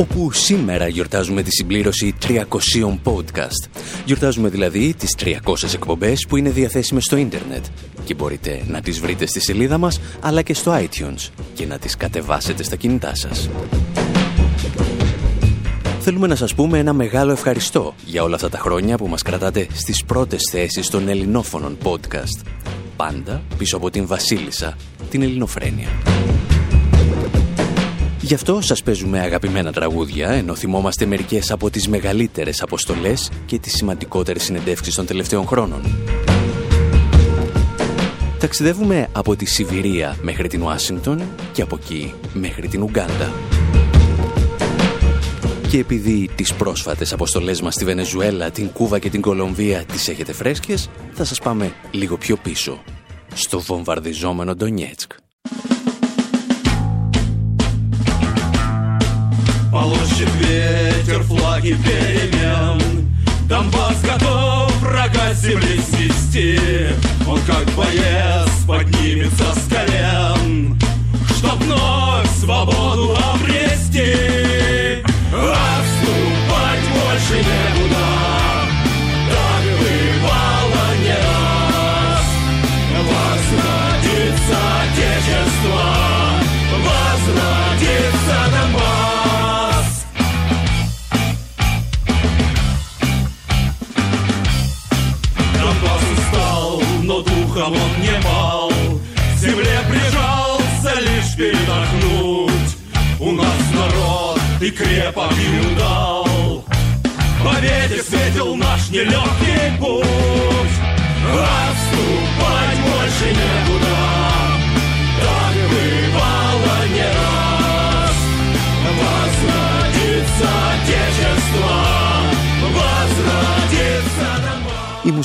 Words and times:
Όπου 0.00 0.32
σήμερα 0.32 0.88
γιορτάζουμε 0.88 1.42
τη 1.42 1.50
συμπλήρωση 1.50 2.14
300 2.26 2.38
podcast. 3.04 3.70
Γιορτάζουμε 4.04 4.48
δηλαδή 4.48 4.94
τις 4.98 5.16
300 5.18 5.74
εκπομπές 5.74 6.26
που 6.28 6.36
είναι 6.36 6.50
διαθέσιμες 6.50 7.04
στο 7.04 7.16
ίντερνετ 7.16 7.64
και 8.04 8.14
μπορείτε 8.14 8.62
να 8.66 8.80
τις 8.80 9.00
βρείτε 9.00 9.26
στη 9.26 9.40
σελίδα 9.40 9.78
μας 9.78 10.00
αλλά 10.20 10.42
και 10.42 10.54
στο 10.54 10.72
iTunes 10.74 11.28
και 11.54 11.66
να 11.66 11.78
τις 11.78 11.96
κατεβάσετε 11.96 12.62
στα 12.62 12.76
κινητά 12.76 13.14
σας. 13.14 13.48
Θέλουμε 16.00 16.26
να 16.26 16.34
σας 16.34 16.54
πούμε 16.54 16.78
ένα 16.78 16.92
μεγάλο 16.92 17.32
ευχαριστώ 17.32 17.94
για 18.04 18.22
όλα 18.22 18.34
αυτά 18.34 18.48
τα 18.48 18.58
χρόνια 18.58 18.96
που 18.96 19.06
μας 19.06 19.22
κρατάτε 19.22 19.66
στις 19.72 20.04
πρώτες 20.04 20.40
θέσεις 20.50 20.88
των 20.88 21.08
ελληνόφωνων 21.08 21.78
podcast. 21.82 22.46
Πάντα 22.96 23.42
πίσω 23.58 23.76
από 23.76 23.90
την 23.90 24.06
Βασίλισσα, 24.06 24.76
την 25.10 25.22
Ελληνοφρένεια. 25.22 25.88
Γι' 28.30 28.36
αυτό 28.36 28.60
σας 28.60 28.82
παίζουμε 28.82 29.20
αγαπημένα 29.20 29.72
τραγούδια, 29.72 30.30
ενώ 30.30 30.54
θυμόμαστε 30.54 31.06
μερικές 31.06 31.50
από 31.50 31.70
τις 31.70 31.88
μεγαλύτερες 31.88 32.62
αποστολές 32.62 33.30
και 33.46 33.58
τις 33.58 33.72
σημαντικότερες 33.72 34.42
συνεντεύξεις 34.42 34.94
των 34.94 35.06
τελευταίων 35.06 35.46
χρόνων. 35.46 35.80
Ταξιδεύουμε 38.38 39.08
από 39.12 39.36
τη 39.36 39.44
Σιβηρία 39.44 40.16
μέχρι 40.22 40.48
την 40.48 40.62
Ουάσιγκτον 40.62 41.22
και 41.52 41.62
από 41.62 41.78
εκεί 41.82 42.14
μέχρι 42.32 42.68
την 42.68 42.82
Ουγκάντα. 42.82 43.32
Και 45.68 45.78
επειδή 45.78 46.30
τις 46.34 46.54
πρόσφατες 46.54 47.12
αποστολές 47.12 47.60
μας 47.62 47.74
στη 47.74 47.84
Βενεζουέλα, 47.84 48.50
την 48.50 48.70
Κούβα 48.72 48.98
και 48.98 49.10
την 49.10 49.20
Κολομβία 49.20 49.84
τις 49.84 50.08
έχετε 50.08 50.32
φρέσκες, 50.32 50.90
θα 51.12 51.24
σας 51.24 51.38
πάμε 51.38 51.72
λίγο 51.90 52.16
πιο 52.16 52.36
πίσω, 52.36 52.82
στο 53.34 53.60
βομβαρδιζόμενο 53.60 54.54
Ντονιέτσκ. 54.54 55.12
Полощет 59.72 60.28
ветер 60.40 61.22
флаги 61.22 61.76
перемен. 61.84 63.08
Донбасс 63.48 64.00
готов 64.02 64.72
врага 64.80 65.32
земли 65.34 65.80
свести 65.80 66.58
Он 67.26 67.38
как 67.42 67.64
боец 67.76 68.50
поднимется 68.66 69.19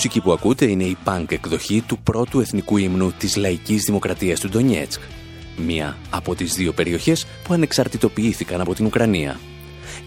μουσική 0.05 0.23
που 0.23 0.33
ακούτε 0.33 0.65
είναι 0.65 0.83
η 0.83 0.97
punk 1.05 1.31
εκδοχή 1.31 1.81
του 1.81 1.99
πρώτου 1.99 2.39
εθνικού 2.39 2.77
ύμνου 2.77 3.11
της 3.11 3.35
λαϊκής 3.35 3.83
δημοκρατίας 3.83 4.39
του 4.39 4.49
Ντονιέτσκ. 4.49 5.01
Μία 5.57 5.97
από 6.09 6.35
τις 6.35 6.53
δύο 6.53 6.73
περιοχές 6.73 7.25
που 7.43 7.53
ανεξαρτητοποιήθηκαν 7.53 8.61
από 8.61 8.73
την 8.73 8.85
Ουκρανία. 8.85 9.39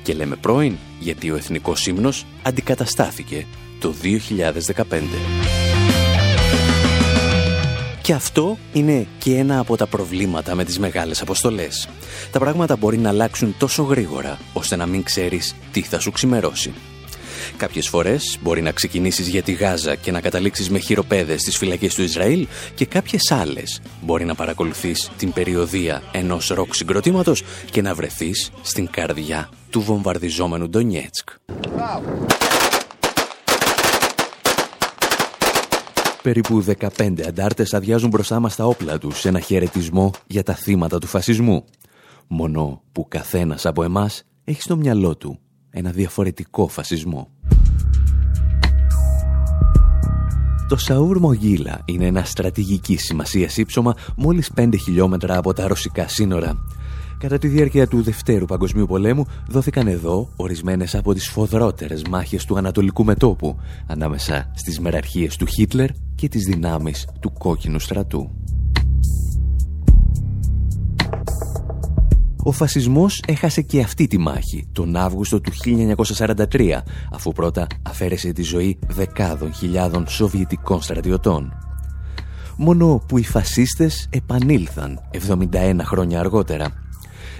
Και 0.03 0.14
λέμε 0.14 0.36
πρώην 0.36 0.76
γιατί 1.00 1.31
ο 1.31 1.36
εθνικός 1.36 1.86
ύμνος 1.86 2.26
αντικαταστάθηκε 2.42 3.47
το 3.81 3.94
2015. 4.03 5.00
Και 8.03 8.12
αυτό 8.12 8.59
είναι 8.72 9.06
και 9.19 9.36
ένα 9.36 9.59
από 9.59 9.76
τα 9.76 9.86
προβλήματα 9.86 10.54
με 10.54 10.65
τις 10.65 10.78
μεγάλες 10.78 11.22
αποστολές. 11.22 11.88
Τα 12.32 12.38
πράγματα 12.38 12.76
μπορεί 12.76 12.98
να 12.98 13.09
αλλάξουν 13.09 13.54
τόσο 13.59 13.82
γρήγορα, 13.82 14.38
ώστε 14.53 14.76
να 14.76 14.86
μην 14.86 15.03
ξέρεις 15.03 15.54
τι 15.72 15.82
θα 15.82 15.98
σου 15.98 16.10
ξημερώσει. 16.10 16.72
Κάποιες 17.56 17.88
φορές 17.88 18.38
μπορεί 18.42 18.62
να 18.62 18.72
ξεκινήσεις 18.72 19.28
για 19.28 19.42
τη 19.42 19.53
Γάζα 19.53 19.94
και 19.94 20.10
να 20.10 20.20
καταλήξεις 20.20 20.70
με 20.70 20.78
χειροπέδες 20.78 21.41
στις 21.41 21.56
φυλακές 21.56 21.94
του 21.94 22.03
Ισραήλ 22.03 22.47
και 22.75 22.86
κάποιες 22.86 23.31
άλλες 23.31 23.81
μπορεί 24.03 24.25
να 24.25 24.34
παρακολουθείς 24.34 25.10
την 25.16 25.32
περιοδία 25.32 26.03
ενός 26.12 26.48
ροκ 26.48 26.75
συγκροτήματος 26.75 27.42
και 27.70 27.82
να 27.82 27.94
βρεθείς 27.94 28.50
στην 28.62 28.88
καρδιά 28.91 29.48
του 29.70 29.81
βομβαρδιζόμενου 29.81 30.69
Ντονιέτσκ. 30.69 31.28
Περίπου 36.22 36.65
15 36.97 37.22
αντάρτες 37.26 37.75
αδειάζουν 37.75 38.10
μπροστά 38.10 38.41
μας 38.41 38.56
τα 38.56 38.65
όπλα 38.65 38.98
τους 38.98 39.20
σε 39.20 39.28
ένα 39.28 39.41
χαιρετισμό 39.41 40.10
για 40.26 40.42
τα 40.42 40.54
θύματα 40.54 40.98
του 40.98 41.06
φασισμού. 41.06 41.65
Μόνο 42.26 42.82
που 42.92 43.09
καθένας 43.09 43.66
από 43.66 43.82
εμάς 43.82 44.22
έχει 44.44 44.62
στο 44.62 44.76
μυαλό 44.76 45.16
του 45.16 45.38
ένα 45.70 45.91
διαφορετικό 45.91 46.69
φασισμό. 46.69 47.30
Το 50.68 50.76
Σαούρ 50.76 51.18
Μογίλα 51.18 51.80
είναι 51.84 52.06
ένα 52.06 52.24
στρατηγική 52.24 52.96
σημασίας 52.96 53.56
ύψωμα 53.56 53.94
μόλις 54.16 54.50
5 54.56 54.68
χιλιόμετρα 54.84 55.38
από 55.38 55.52
τα 55.52 55.66
ρωσικά 55.68 56.08
σύνορα. 56.08 56.64
Κατά 57.18 57.38
τη 57.38 57.48
διάρκεια 57.48 57.86
του 57.86 58.02
Δευτέρου 58.02 58.44
Παγκοσμίου 58.44 58.86
Πολέμου 58.86 59.24
δόθηκαν 59.48 59.86
εδώ 59.86 60.28
ορισμένες 60.36 60.94
από 60.94 61.14
τις 61.14 61.28
φοδρότερες 61.28 62.02
μάχες 62.10 62.44
του 62.44 62.56
Ανατολικού 62.56 63.04
Μετόπου 63.04 63.58
ανάμεσα 63.86 64.50
στις 64.54 64.80
μεραρχίες 64.80 65.36
του 65.36 65.46
Χίτλερ 65.46 65.88
και 66.14 66.28
τις 66.28 66.44
δυνάμεις 66.44 67.08
του 67.20 67.32
Κόκκινου 67.32 67.78
Στρατού. 67.78 68.38
Ο 72.48 72.53
φασισμός 72.53 73.22
έχασε 73.26 73.62
και 73.62 73.81
αυτή 73.81 74.06
τη 74.06 74.19
μάχη 74.19 74.69
τον 74.72 74.97
Αύγουστο 74.97 75.41
του 75.41 75.53
1943, 76.50 76.82
αφού 77.12 77.32
πρώτα 77.32 77.66
αφαίρεσε 77.82 78.32
τη 78.32 78.42
ζωή 78.42 78.78
δεκάδων 78.86 79.54
χιλιάδων 79.54 80.09
σοβιετικών 80.09 80.82
στρατιωτών. 80.82 81.53
Μόνο 82.56 83.03
που 83.09 83.19
οι 83.19 83.25
φασίστες 83.25 84.09
επανήλθαν 84.10 85.00
71 85.53 85.76
χρόνια 85.82 86.20
αργότερα. 86.20 86.72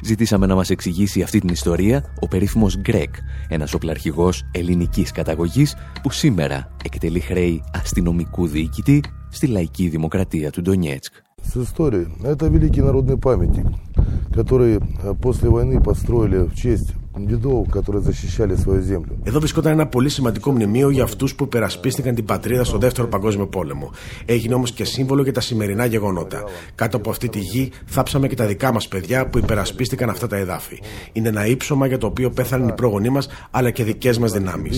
Ζητήσαμε 0.03 0.47
να 0.47 0.55
μας 0.55 0.71
εξηγήσει 0.71 1.23
αυτή 1.23 1.39
την 1.39 1.49
ιστορία 1.49 2.05
ο 2.21 2.29
περίφημος 2.29 2.79
Γκρέκ, 2.81 3.15
ένας 3.49 3.75
οπλαρχηγός 3.75 4.43
ελληνικής 4.51 5.11
καταγωγής 5.11 5.77
που 6.03 6.11
σήμερα 6.11 6.71
εκτελεί 6.85 7.21
χρέη 7.21 7.63
αστυνομικού 7.73 8.47
διοικητή 8.47 9.03
στη 9.29 9.47
λαϊκή 9.47 9.89
δημοκρατία 9.89 10.51
του 10.51 10.63
Ντονιέτσκ 10.63 11.15
с 11.48 11.58
историей. 11.58 12.08
Это 12.24 12.48
великий 12.48 12.82
народный 12.82 13.18
памятник, 13.18 13.66
который 14.34 14.80
э, 14.80 15.14
после 15.22 15.50
войны 15.50 15.82
построили 15.82 16.38
в 16.38 16.56
честь 16.56 16.94
дедов, 17.16 17.70
которые 17.70 18.02
защищали 18.02 18.56
свою 18.56 18.82
землю. 18.82 19.18
Εδώ 19.24 19.40
βρισκόταν 19.40 19.72
ένα 19.72 19.88
πολύ 19.88 20.10
σημαντικό 20.10 20.52
μνημείο 20.52 20.90
για 20.90 21.04
αυτού 21.04 21.36
που 21.36 21.44
υπερασπίστηκαν 21.44 22.16
την 22.16 22.26
πατρίδα 22.26 22.64
στο 22.64 22.78
Δεύτερο 22.78 23.08
Παγκόσμιο 23.08 23.48
Πόλεμο. 23.48 23.92
Έγινε 24.26 24.54
όμω 24.54 24.64
και 24.64 24.84
σύμβολο 24.84 25.24
για 25.24 25.34
τα 25.34 25.42
σημερινά 25.42 25.86
γεγονότα. 25.86 26.44
Κάτω 26.76 26.98
από 26.98 27.10
αυτή 27.10 27.30
τη 27.30 27.40
γη 27.40 27.72
θάψαμε 27.86 28.28
και 28.28 28.36
τα 28.36 28.46
δικά 28.46 28.72
μα 28.72 28.80
παιδιά 28.90 29.28
που 29.28 29.38
υπερασπίστηκαν 29.38 30.10
αυτά 30.10 30.28
τα 30.28 30.38
εδάφη. 30.38 30.82
Είναι 31.12 31.30
ένα 31.30 31.46
ύψωμα 31.46 31.88
για 31.88 31.98
το 31.98 32.08
οποίο 32.08 32.30
πέθαναν 32.30 32.68
οι 32.68 32.74
πρόγονοί 32.74 33.10
μα 33.10 33.22
αλλά 33.52 33.72
και 33.72 33.84
δικέ 33.84 34.14
μα 34.20 34.28
δυνάμει. 34.28 34.70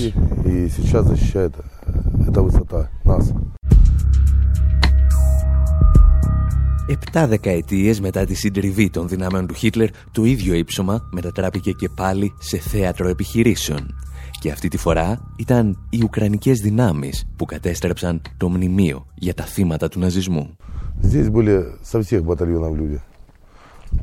Επτά 6.89 7.27
δεκαετίες 7.27 7.99
μετά 8.01 8.25
τη 8.25 8.33
συντριβή 8.33 8.89
των 8.89 9.07
δυνάμεων 9.07 9.47
του 9.47 9.53
Χίτλερ, 9.53 9.89
το 10.11 10.23
ίδιο 10.23 10.53
ύψωμα 10.53 11.09
μετατράπηκε 11.11 11.71
και 11.71 11.89
πάλι 11.95 12.33
σε 12.39 12.57
θέατρο 12.57 13.07
επιχειρήσεων. 13.07 13.95
Και 14.39 14.51
αυτή 14.51 14.67
τη 14.67 14.77
φορά 14.77 15.33
ήταν 15.35 15.77
οι 15.89 16.03
Ουκρανικές 16.03 16.59
δυνάμεις 16.59 17.27
που 17.35 17.45
κατέστρεψαν 17.45 18.21
το 18.37 18.49
μνημείο 18.49 19.05
για 19.15 19.33
τα 19.33 19.43
θύματα 19.43 19.87
του 19.87 19.99
ναζισμού. 19.99 20.57
Здесь 21.01 21.29
были 21.29 21.55
со 21.81 22.01
всех 22.01 22.23
батальонов 22.23 22.75
люди. 22.75 22.99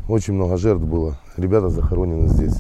Очень 0.07 0.35
много 0.35 0.57
жертв 0.57 0.85
было. 0.85 1.19
Ребята 1.37 1.69
захоронены 1.69 2.29
здесь. 2.29 2.57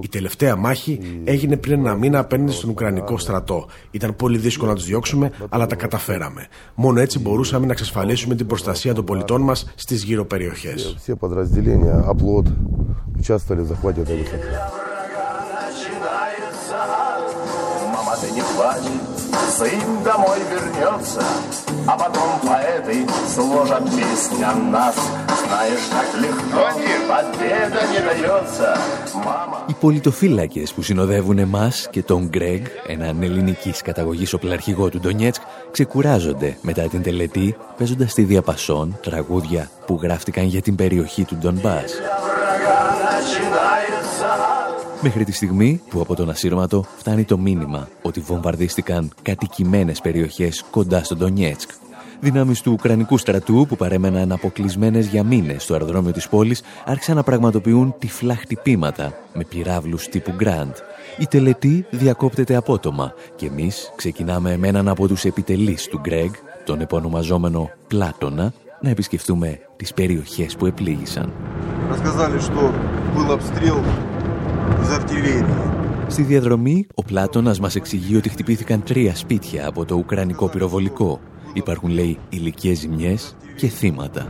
η 0.00 0.08
τελευταία 0.08 0.56
μάχη 0.56 1.00
έγινε 1.24 1.56
πριν 1.56 1.78
ένα 1.78 1.94
μήνα 1.94 2.18
απέναντι 2.18 2.52
στον 2.52 2.70
Ουκρανικό 2.70 3.18
στρατό. 3.18 3.66
Ήταν 3.90 4.16
πολύ 4.16 4.38
δύσκολο 4.38 4.70
να 4.70 4.76
τους 4.76 4.86
διώξουμε, 4.86 5.30
αλλά 5.48 5.66
τα 5.66 5.74
καταφέραμε. 5.74 6.46
Μόνο 6.74 7.00
έτσι 7.00 7.18
μπορούσαμε 7.18 7.66
να 7.66 7.72
εξασφαλίσουμε 7.72 8.34
την 8.34 8.46
προστασία 8.46 8.94
των 8.94 9.04
πολιτών 9.04 9.40
μας 9.42 9.72
στις 9.74 10.04
γύρω 10.04 10.24
περιοχές 10.24 10.96
сын 19.57 20.03
домой 20.03 20.39
вернется, 20.51 21.23
а 21.91 21.93
потом 22.01 22.29
поэты 22.47 23.05
сложат 23.35 23.83
песни 23.97 24.43
о 24.43 24.53
нас. 24.75 24.95
Знаешь, 25.43 25.85
так 25.95 26.09
легко 26.23 26.63
победа 27.09 27.81
не 27.91 27.99
дается. 28.07 28.77
Мама. 29.25 29.65
Οι 29.67 29.73
πολιτοφύλακες 29.79 30.73
που 30.73 30.81
συνοδεύουν 30.81 31.37
εμάς 31.37 31.87
και 31.91 32.03
τον 32.03 32.27
Γκρέγ, 32.27 32.61
έναν 32.87 33.23
ελληνικής 33.23 33.81
καταγωγής 33.81 34.33
οπλαρχηγό 34.33 34.89
του 34.89 34.99
Ντονιέτσκ, 34.99 35.41
ξεκουράζονται 35.71 36.57
μετά 36.61 36.81
την 36.81 37.01
τελετή 37.01 37.55
παίζοντας 37.77 38.11
στη 38.11 38.23
διαπασόν 38.23 38.97
τραγούδια 39.01 39.69
που 39.85 39.99
γράφτηκαν 40.01 40.45
για 40.45 40.61
την 40.61 40.75
περιοχή 40.75 41.23
του 41.25 41.35
Ντονμπάς. 41.35 41.93
Μέχρι 45.02 45.24
τη 45.24 45.32
στιγμή 45.32 45.80
που 45.88 46.00
από 46.00 46.14
τον 46.14 46.30
ασύρματο 46.30 46.84
φτάνει 46.96 47.24
το 47.24 47.38
μήνυμα 47.38 47.88
ότι 48.02 48.20
βομβαρδίστηκαν 48.20 49.10
κατοικημένες 49.22 50.00
περιοχές 50.00 50.64
κοντά 50.70 51.04
στον 51.04 51.18
Ντονιέτσκ. 51.18 51.70
Δυνάμεις 52.20 52.60
του 52.60 52.72
Ουκρανικού 52.72 53.18
στρατού 53.18 53.66
που 53.68 53.76
παρέμεναν 53.76 54.32
αποκλεισμένες 54.32 55.06
για 55.06 55.24
μήνες 55.24 55.62
στο 55.62 55.72
αεροδρόμιο 55.72 56.12
της 56.12 56.28
πόλης 56.28 56.62
άρχισαν 56.84 57.16
να 57.16 57.22
πραγματοποιούν 57.22 57.94
τυφλά 57.98 58.34
χτυπήματα 58.34 59.12
με 59.34 59.44
πυράβλους 59.44 60.08
τύπου 60.08 60.32
Γκραντ. 60.36 60.74
Η 61.18 61.26
τελετή 61.26 61.86
διακόπτεται 61.90 62.54
απότομα 62.54 63.12
και 63.36 63.46
εμείς 63.46 63.92
ξεκινάμε 63.96 64.56
με 64.56 64.68
έναν 64.68 64.88
από 64.88 65.08
τους 65.08 65.24
επιτελείς 65.24 65.88
του 65.88 65.98
Γκρέγ, 66.00 66.30
τον 66.64 66.80
επωνομαζόμενο 66.80 67.70
Πλάτωνα, 67.88 68.52
να 68.80 68.90
επισκεφτούμε 68.90 69.58
τις 69.76 69.94
περιοχές 69.94 70.56
που 70.56 70.66
επλήγησαν. 70.66 71.32
Στη 76.08 76.22
διαδρομή, 76.22 76.86
ο 76.94 77.02
Πλάτωνας 77.02 77.60
μας 77.60 77.74
εξηγεί 77.74 78.16
ότι 78.16 78.28
χτυπήθηκαν 78.28 78.82
τρία 78.82 79.16
σπίτια 79.16 79.68
από 79.68 79.84
το 79.84 79.94
ουκρανικό 79.94 80.48
πυροβολικό. 80.48 81.20
Υπάρχουν, 81.52 81.90
λέει, 81.90 82.18
ηλικίες 82.28 82.78
ζημιές 82.78 83.36
και 83.56 83.66
θύματα. 83.68 84.26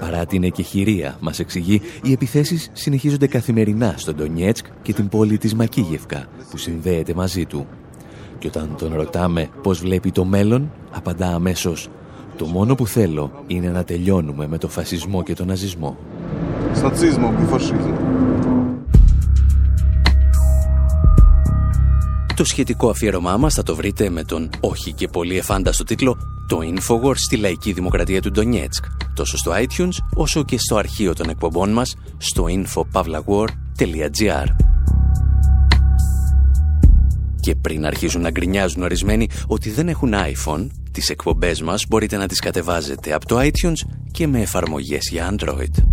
Παρά 0.00 0.26
την 0.26 0.44
εκεχηρία, 0.44 1.16
μας 1.20 1.38
εξηγεί, 1.38 1.80
οι 2.02 2.12
επιθέσεις 2.12 2.70
συνεχίζονται 2.72 3.26
καθημερινά 3.26 3.94
στον 3.96 4.14
Ντονιέτσκ 4.14 4.66
και 4.82 4.92
την 4.92 5.08
πόλη 5.08 5.38
της 5.38 5.54
Μακίγευκα, 5.54 6.24
που 6.50 6.56
συνδέεται 6.56 7.14
μαζί 7.14 7.44
του. 7.44 7.66
Και 8.38 8.46
όταν 8.46 8.74
τον 8.78 8.94
ρωτάμε 8.94 9.48
πώς 9.62 9.80
βλέπει 9.80 10.10
το 10.10 10.24
μέλλον, 10.24 10.72
απαντά 10.90 11.34
αμέσως 11.34 11.88
«Το 12.36 12.46
μόνο 12.46 12.74
που 12.74 12.86
θέλω 12.86 13.30
είναι 13.46 13.68
να 13.68 13.84
τελειώνουμε 13.84 14.46
με 14.48 14.58
το 14.58 14.68
φασισμό 14.68 15.22
και 15.22 15.34
τον 15.34 15.46
ναζισμό» 15.46 15.96
с 16.73 16.81
нацизмом 16.81 17.43
и 17.43 17.45
фашизмом. 17.47 17.95
Το 22.35 22.43
σχετικό 22.43 22.89
αφιέρωμά 22.89 23.37
μας 23.37 23.53
θα 23.53 23.63
το 23.63 23.75
βρείτε 23.75 24.09
με 24.09 24.23
τον 24.23 24.49
όχι 24.59 24.93
και 24.93 25.07
πολύ 25.07 25.37
εφάνταστο 25.37 25.83
τίτλο 25.83 26.17
«Το 26.47 26.59
Infowars 26.61 27.15
στη 27.15 27.35
Λαϊκή 27.35 27.71
Δημοκρατία 27.71 28.21
του 28.21 28.31
Ντονιέτσκ» 28.31 28.85
τόσο 29.13 29.37
στο 29.37 29.51
iTunes 29.55 29.97
όσο 30.13 30.43
και 30.43 30.57
στο 30.59 30.75
αρχείο 30.75 31.13
των 31.13 31.29
εκπομπών 31.29 31.71
μας 31.71 31.95
στο 32.17 32.45
infopavlawar.gr 32.49 34.45
Και 37.39 37.55
πριν 37.55 37.85
αρχίζουν 37.85 38.21
να 38.21 38.29
γκρινιάζουν 38.29 38.83
ορισμένοι 38.83 39.29
ότι 39.47 39.71
δεν 39.71 39.87
έχουν 39.87 40.13
iPhone, 40.13 40.67
τις 40.91 41.09
εκπομπές 41.09 41.61
μας 41.61 41.85
μπορείτε 41.89 42.17
να 42.17 42.27
τις 42.27 42.39
κατεβάζετε 42.39 43.13
από 43.13 43.25
το 43.25 43.39
iTunes 43.39 43.79
και 44.11 44.27
με 44.27 44.41
εφαρμογές 44.41 45.09
για 45.11 45.35
Android. 45.35 45.83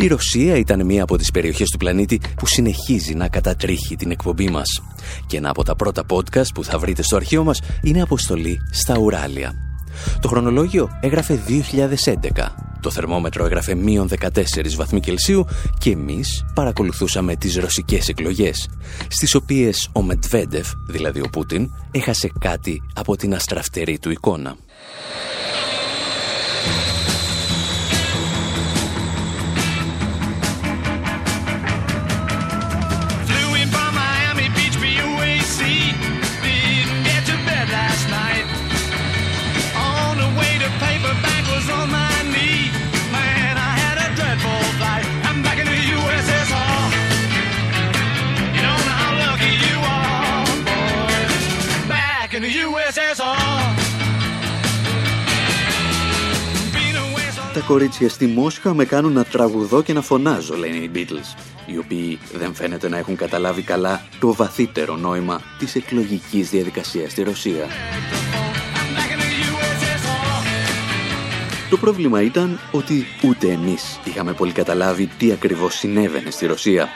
Η 0.00 0.06
Ρωσία 0.06 0.56
ήταν 0.56 0.84
μία 0.86 1.02
από 1.02 1.16
τις 1.16 1.30
περιοχές 1.30 1.68
του 1.68 1.78
πλανήτη 1.78 2.20
που 2.36 2.46
συνεχίζει 2.46 3.14
να 3.14 3.28
κατατρίχει 3.28 3.96
την 3.96 4.10
εκπομπή 4.10 4.48
μας. 4.50 4.82
Και 5.26 5.36
ένα 5.36 5.50
από 5.50 5.64
τα 5.64 5.76
πρώτα 5.76 6.04
podcast 6.08 6.54
που 6.54 6.64
θα 6.64 6.78
βρείτε 6.78 7.02
στο 7.02 7.16
αρχείο 7.16 7.44
μας 7.44 7.60
είναι 7.82 8.02
αποστολή 8.02 8.58
στα 8.70 8.98
Ουράλια. 8.98 9.69
Το 10.20 10.28
χρονολόγιο 10.28 10.88
έγραφε 11.00 11.38
2011. 11.48 12.70
Το 12.80 12.90
θερμόμετρο 12.90 13.44
έγραφε 13.44 13.74
μείον 13.74 14.08
14 14.20 14.28
βαθμοί 14.76 15.00
Κελσίου 15.00 15.46
και 15.78 15.90
εμείς 15.90 16.44
παρακολουθούσαμε 16.54 17.36
τις 17.36 17.56
ρωσικές 17.56 18.08
εκλογές, 18.08 18.68
στις 19.08 19.34
οποίες 19.34 19.88
ο 19.92 20.02
Μετβέντεφ, 20.02 20.68
δηλαδή 20.86 21.20
ο 21.20 21.28
Πούτιν, 21.32 21.70
έχασε 21.90 22.32
κάτι 22.40 22.82
από 22.94 23.16
την 23.16 23.34
αστραφτερή 23.34 23.98
του 23.98 24.10
εικόνα. 24.10 24.56
Κορίτσια 57.70 58.08
στη 58.08 58.26
Μόσχα 58.26 58.74
με 58.74 58.84
κάνουν 58.84 59.12
να 59.12 59.24
τραγουδώ 59.24 59.82
και 59.82 59.92
να 59.92 60.00
φωνάζω, 60.00 60.56
λένε 60.56 60.76
οι 60.76 60.90
Beatles, 60.94 61.38
οι 61.66 61.78
οποίοι 61.78 62.18
δεν 62.32 62.54
φαίνεται 62.54 62.88
να 62.88 62.98
έχουν 62.98 63.16
καταλάβει 63.16 63.62
καλά 63.62 64.02
το 64.20 64.34
βαθύτερο 64.34 64.96
νόημα 64.96 65.40
της 65.58 65.74
εκλογικής 65.74 66.50
διαδικασίας 66.50 67.10
στη 67.10 67.22
Ρωσία. 67.22 67.66
back 68.96 69.10
in 69.12 69.18
the 69.18 69.30
USSR. 69.50 70.44
Το 71.70 71.76
πρόβλημα 71.76 72.22
ήταν 72.22 72.60
ότι 72.72 73.06
ούτε 73.24 73.50
εμείς 73.50 74.00
είχαμε 74.04 74.32
πολύ 74.32 74.52
καταλάβει 74.52 75.06
τι 75.18 75.32
ακριβώς 75.32 75.74
συνέβαινε 75.74 76.30
στη 76.30 76.46
Ρωσία. 76.46 76.88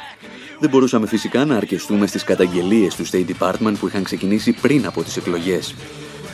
Δεν 0.59 0.71
μπορούσαμε 0.71 1.07
φυσικά 1.07 1.45
να 1.45 1.57
αρκεστούμε 1.57 2.07
στις 2.07 2.25
καταγγελίες 2.25 2.95
του 2.95 3.07
State 3.07 3.27
Department 3.39 3.75
που 3.79 3.87
είχαν 3.87 4.03
ξεκινήσει 4.03 4.53
πριν 4.53 4.87
από 4.87 5.03
τις 5.03 5.17
εκλογές. 5.17 5.75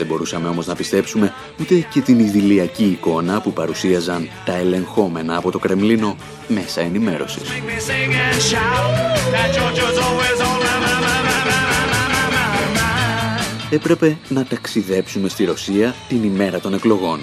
Δεν 0.00 0.09
μπορούσαμε 0.09 0.49
όμως 0.49 0.66
να 0.66 0.75
πιστέψουμε 0.75 1.35
ούτε 1.61 1.75
και 1.75 2.00
την 2.00 2.19
ιδηλιακή 2.19 2.85
εικόνα 2.85 3.40
που 3.40 3.52
παρουσίαζαν 3.52 4.28
τα 4.45 4.54
ελεγχόμενα 4.54 5.37
από 5.37 5.50
το 5.50 5.59
Κρεμλίνο 5.59 6.16
μέσα 6.49 6.80
ενημέρωσης. 6.80 7.42
Make 7.42 7.52
me 7.52 7.78
sing 7.88 8.12
and 8.12 8.40
shout. 8.50 8.92
That 9.35 9.49
Georgia's 9.57 9.99
always 10.07 10.38
on 10.49 10.59
my, 10.66 10.76
my, 10.85 10.97
my, 11.04 11.19
my, 11.28 11.40
my, 11.40 11.75
my, 11.92 12.16
my, 12.35 12.50
my. 12.76 13.75
Έπρεπε 13.75 14.19
να 14.28 14.45
ταξιδέψουμε 14.45 15.28
στη 15.28 15.45
Ρωσία 15.45 15.95
την 16.09 16.23
ημέρα 16.23 16.61
των 16.61 16.75
εκλογών. 16.75 17.21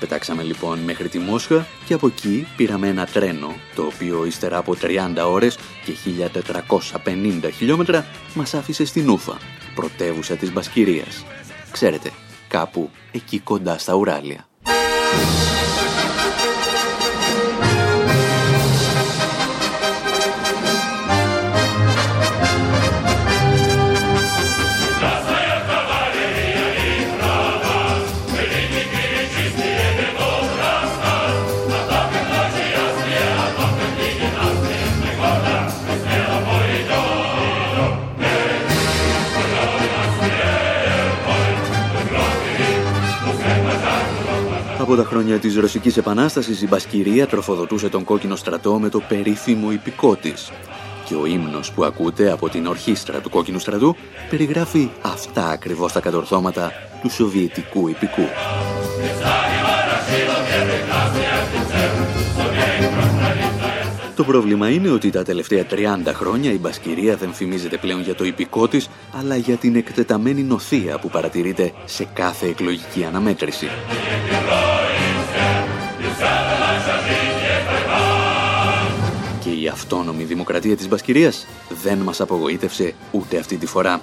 Πετάξαμε 0.00 0.42
λοιπόν 0.42 0.78
μέχρι 0.78 1.08
τη 1.08 1.18
Μόσχα 1.18 1.66
και 1.84 1.94
από 1.94 2.06
εκεί 2.06 2.46
πήραμε 2.56 2.88
ένα 2.88 3.06
τρένο, 3.06 3.54
το 3.74 3.82
οποίο 3.82 4.24
ύστερα 4.24 4.56
από 4.56 4.76
30 4.82 4.88
ώρες 5.26 5.58
και 5.84 5.92
1450 7.44 7.48
χιλιόμετρα 7.56 8.06
μας 8.34 8.54
άφησε 8.54 8.84
στην 8.84 9.08
Ούφα, 9.08 9.36
πρωτεύουσα 9.74 10.34
της 10.34 10.52
Μπασκυρίας. 10.52 11.24
Ξέρετε, 11.70 12.12
κάπου 12.48 12.90
εκεί 13.12 13.38
κοντά 13.38 13.78
στα 13.78 13.94
Ουράλια. 13.94 14.46
Τα 44.98 45.04
χρόνια 45.04 45.38
της 45.38 45.56
Ρωσικής 45.56 45.96
Επανάστασης 45.96 46.62
η 46.62 46.66
Μπασκυρία 46.66 47.26
τροφοδοτούσε 47.26 47.88
τον 47.88 48.04
κόκκινο 48.04 48.36
στρατό 48.36 48.78
με 48.78 48.88
το 48.88 49.00
περίφημο 49.08 49.72
υπηκό 49.72 50.16
της. 50.16 50.50
Και 51.04 51.14
ο 51.14 51.26
ύμνος 51.26 51.72
που 51.72 51.84
ακούτε 51.84 52.30
από 52.30 52.48
την 52.48 52.66
ορχήστρα 52.66 53.20
του 53.20 53.30
κόκκινου 53.30 53.58
στρατού 53.58 53.96
περιγράφει 54.30 54.88
αυτά 55.02 55.48
ακριβώς 55.48 55.92
τα 55.92 56.00
κατορθώματα 56.00 56.72
του 57.02 57.10
Σοβιετικού 57.10 57.88
υπηκού. 57.88 58.22
Το 64.16 64.24
πρόβλημα 64.24 64.70
είναι 64.70 64.90
ότι 64.90 65.10
τα 65.10 65.22
τελευταία 65.22 65.64
30 65.70 65.74
χρόνια 66.06 66.52
η 66.52 66.58
Μπασκυρία 66.58 67.16
δεν 67.16 67.32
φημίζεται 67.32 67.76
πλέον 67.76 68.00
για 68.00 68.14
το 68.14 68.24
υπηκό 68.24 68.68
της, 68.68 68.88
αλλά 69.18 69.36
για 69.36 69.56
την 69.56 69.76
εκτεταμένη 69.76 70.42
νοθεία 70.42 70.98
που 70.98 71.08
παρατηρείται 71.08 71.72
σε 71.84 72.08
κάθε 72.14 72.46
εκλογική 72.46 73.04
αναμέτρηση. 73.04 73.66
Η 79.68 79.70
αυτόνομη 79.70 80.24
δημοκρατία 80.24 80.76
της 80.76 80.88
Μπασκυρίας 80.88 81.46
δεν 81.82 81.98
μας 81.98 82.20
απογοήτευσε 82.20 82.94
ούτε 83.10 83.38
αυτή 83.38 83.56
τη 83.56 83.66
φορά. 83.66 84.00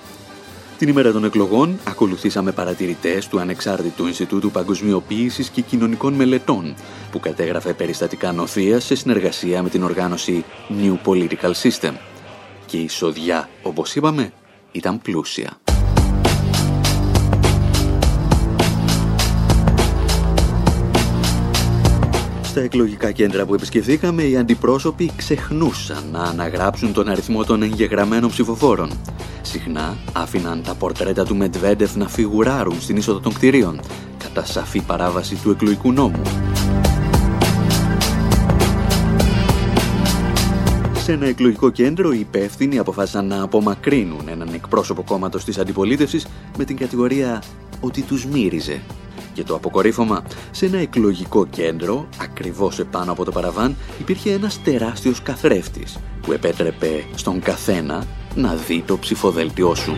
Την 0.78 0.90
ημέρα 0.90 1.12
των 1.12 1.24
εκλογών 1.24 1.80
ακολουθήσαμε 1.88 2.52
παρατηρητές 2.52 3.28
του 3.28 3.40
Ανεξάρτητου 3.40 4.08
Ινστιτούτου 4.08 4.52
Παγκοσμιοποίησης 4.52 5.50
και 5.50 5.62
Κοινωνικών 5.62 6.14
Μελετών 6.14 6.76
που 7.12 7.20
κατέγραφε 7.20 7.74
περιστατικά 7.74 8.32
νοθείας 8.32 8.86
σε 8.86 8.96
συνεργασία 8.96 9.64
με 9.64 9.70
την 9.70 9.84
οργάνωση 9.84 10.46
New 10.82 10.98
Political 11.06 11.52
System. 11.62 11.94
Και 12.66 12.78
η 12.78 12.88
σοδιά, 12.90 13.50
όπως 13.64 13.96
είπαμε, 13.96 14.32
ήταν 14.72 15.02
πλούσια. 15.02 15.65
Στα 22.56 22.64
εκλογικά 22.64 23.12
κέντρα 23.12 23.46
που 23.46 23.54
επισκεφθήκαμε, 23.54 24.24
οι 24.24 24.38
αντιπρόσωποι 24.38 25.12
ξεχνούσαν 25.16 26.04
να 26.12 26.20
αναγράψουν 26.20 26.94
τον 26.94 27.10
αριθμό 27.10 27.44
των 27.44 27.62
εγγεγραμμένων 27.62 28.30
ψηφοφόρων. 28.30 28.90
Συχνά 29.42 29.98
άφηναν 30.14 30.64
τα 30.64 30.76
πορτρέτα 30.76 31.26
του 31.26 31.36
Μετβέντεφ 31.36 31.96
να 31.96 32.08
φιγουράρουν 32.08 32.82
στην 32.82 32.98
είσοδο 32.98 33.20
των 33.20 33.34
κτηρίων, 33.34 33.80
κατά 34.18 34.46
σαφή 34.46 34.82
παράβαση 34.82 35.36
του 35.36 35.50
εκλογικού 35.50 35.92
νόμου. 35.92 36.22
Σε 40.94 41.12
ένα 41.12 41.26
εκλογικό 41.26 41.70
κέντρο, 41.70 42.12
οι 42.12 42.20
υπεύθυνοι 42.20 42.78
αποφάσισαν 42.78 43.28
να 43.28 43.42
απομακρύνουν 43.42 44.28
έναν 44.28 44.50
εκπρόσωπο 44.54 45.04
κόμματος 45.04 45.44
της 45.44 45.58
αντιπολίτευσης 45.58 46.28
με 46.58 46.64
την 46.64 46.78
κατηγορία 46.78 47.44
ότι 47.80 48.02
τους 48.02 48.26
μύριζε 48.26 48.82
και 49.36 49.44
το 49.44 49.56
αποκορύφωμα, 49.56 50.24
σε 50.52 50.66
ένα 50.66 50.78
εκλογικό 50.78 51.46
κέντρο, 51.46 52.08
ακριβώς 52.22 52.80
επάνω 52.80 53.12
από 53.12 53.26
το 53.26 53.32
παραβάν, 53.32 53.76
υπήρχε 54.00 54.32
ένας 54.32 54.62
τεράστιος 54.64 55.22
καθρέφτης 55.22 55.98
που 56.22 56.32
επέτρεπε 56.32 57.04
στον 57.16 57.40
καθένα 57.40 58.06
να 58.36 58.56
δει 58.56 58.84
το 58.88 58.98
ψηφοδέλτιό 58.98 59.76
σου. 59.76 59.96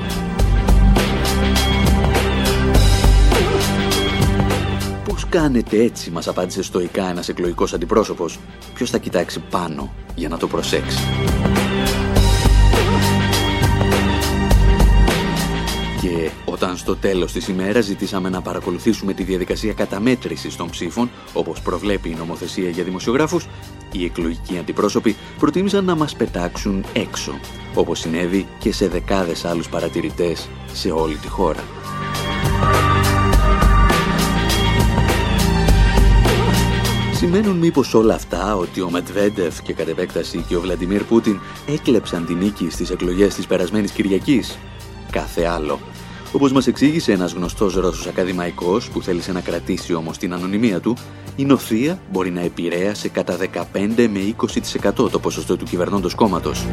Πώς 5.06 5.26
κάνετε 5.30 5.84
έτσι, 5.84 6.12
μας 6.12 6.28
απάντησε 6.28 6.64
στοικά 6.64 7.10
ένας 7.10 7.30
εκλογικός 7.30 7.74
αντιπρόσωπος. 7.74 8.40
Ποιος 8.74 8.90
θα 8.90 8.98
κοιτάξει 8.98 9.40
πάνω 9.50 9.94
για 10.16 10.30
να 10.30 10.38
το 10.38 10.48
προσέξει. 10.48 10.98
Και 16.08 16.30
όταν 16.46 16.78
στο 16.78 16.96
τέλος 16.96 17.32
της 17.32 17.48
ημέρας 17.48 17.86
ζητήσαμε 17.86 18.30
να 18.30 18.42
παρακολουθήσουμε 18.42 19.14
τη 19.14 19.24
διαδικασία 19.24 19.74
καταμέτρησης 19.74 20.56
των 20.56 20.70
ψήφων, 20.70 21.10
όπως 21.34 21.62
προβλέπει 21.62 22.10
η 22.10 22.16
νομοθεσία 22.16 22.70
για 22.70 22.84
δημοσιογράφους, 22.84 23.48
οι 23.92 24.06
εκλογικοί 24.06 24.58
αντιπρόσωποι 24.58 25.16
προτίμησαν 25.40 25.86
να 25.86 25.96
μας 25.96 26.16
πετάξουν 26.16 26.86
έξω, 26.94 27.40
όπως 27.74 28.00
συνέβη 28.00 28.48
και 28.60 28.74
σε 28.74 28.88
δεκάδες 28.88 29.46
άλλους 29.46 29.70
παρατηρητές 29.70 30.50
σε 30.74 30.92
όλη 30.92 31.16
τη 31.16 31.28
χώρα. 31.28 31.64
Σημαίνουν 37.14 37.58
μήπως 37.58 37.94
όλα 37.94 38.14
αυτά 38.14 38.56
ότι 38.56 38.82
ο 38.82 38.90
Μετβέντεφ 38.90 39.62
και 39.62 39.74
κατ' 39.74 39.88
επέκταση 39.88 40.46
και 40.48 40.56
ο 40.56 40.62
Βλαντιμίρ 40.62 41.04
Πούτιν 41.04 41.40
έκλεψαν 41.68 42.26
την 42.26 42.38
νίκη 42.38 42.70
στις 42.70 42.90
εκλογές 42.90 43.36
της 43.36 43.48
περασμένης 43.48 43.92
Κυριακής; 43.92 44.58
Κάθε 45.12 45.46
άλλο. 45.46 45.80
Όπως 46.32 46.52
μας 46.52 46.68
εξήγησε 46.68 47.12
ένας 47.12 47.34
γνωστός 47.34 47.74
Ρώσος 47.74 48.08
ακαδημαϊκός 48.08 48.90
που 48.90 49.02
θέλησε 49.02 49.32
να 49.32 49.42
κρατήσει 49.42 49.94
όμως 49.94 50.18
την 50.18 50.34
ανωνυμία 50.34 50.80
του, 50.80 50.96
η 51.36 51.46
νοθεία 51.46 52.00
μπορεί 52.12 52.32
να 52.32 52.42
επηρέασε 52.42 53.10
κατά 53.10 53.38
15 53.38 54.08
με 54.08 54.36
20% 54.90 55.10
το 55.12 55.20
ποσοστό 55.20 55.58
του 55.58 55.66
κυβερνώντος 55.66 56.16
κόμματος. 56.16 56.66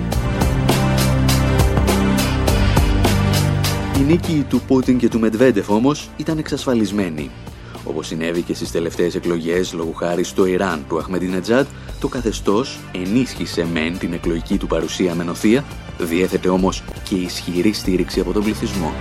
Η 3.98 4.02
νίκη 4.02 4.46
του 4.48 4.60
Πούτιν 4.60 4.98
και 4.98 5.08
του 5.08 5.18
Μετβέντεφ 5.18 5.70
όμως 5.70 6.10
ήταν 6.16 6.38
εξασφαλισμένη. 6.38 7.30
Όπως 7.84 8.06
συνέβη 8.06 8.42
και 8.42 8.54
στις 8.54 8.70
τελευταίες 8.70 9.14
εκλογές 9.14 9.72
λόγω 9.72 9.92
χάρη 9.92 10.24
στο 10.24 10.46
Ιράν 10.46 10.84
του 10.88 10.98
Αχμεντινετζάντ, 10.98 11.66
το 12.00 12.08
καθεστώς 12.08 12.78
ενίσχυσε 12.92 13.66
μεν 13.72 13.98
την 13.98 14.12
εκλογική 14.12 14.56
του 14.56 14.66
παρουσία 14.66 15.14
με 15.14 15.24
νοθεία, 15.24 15.64
διέθετε 15.98 16.48
όμως 16.48 16.82
και 17.02 17.14
ισχυρή 17.14 17.72
στήριξη 17.72 18.20
από 18.20 18.32
τον 18.32 18.42
πληθυσμό. 18.42 18.92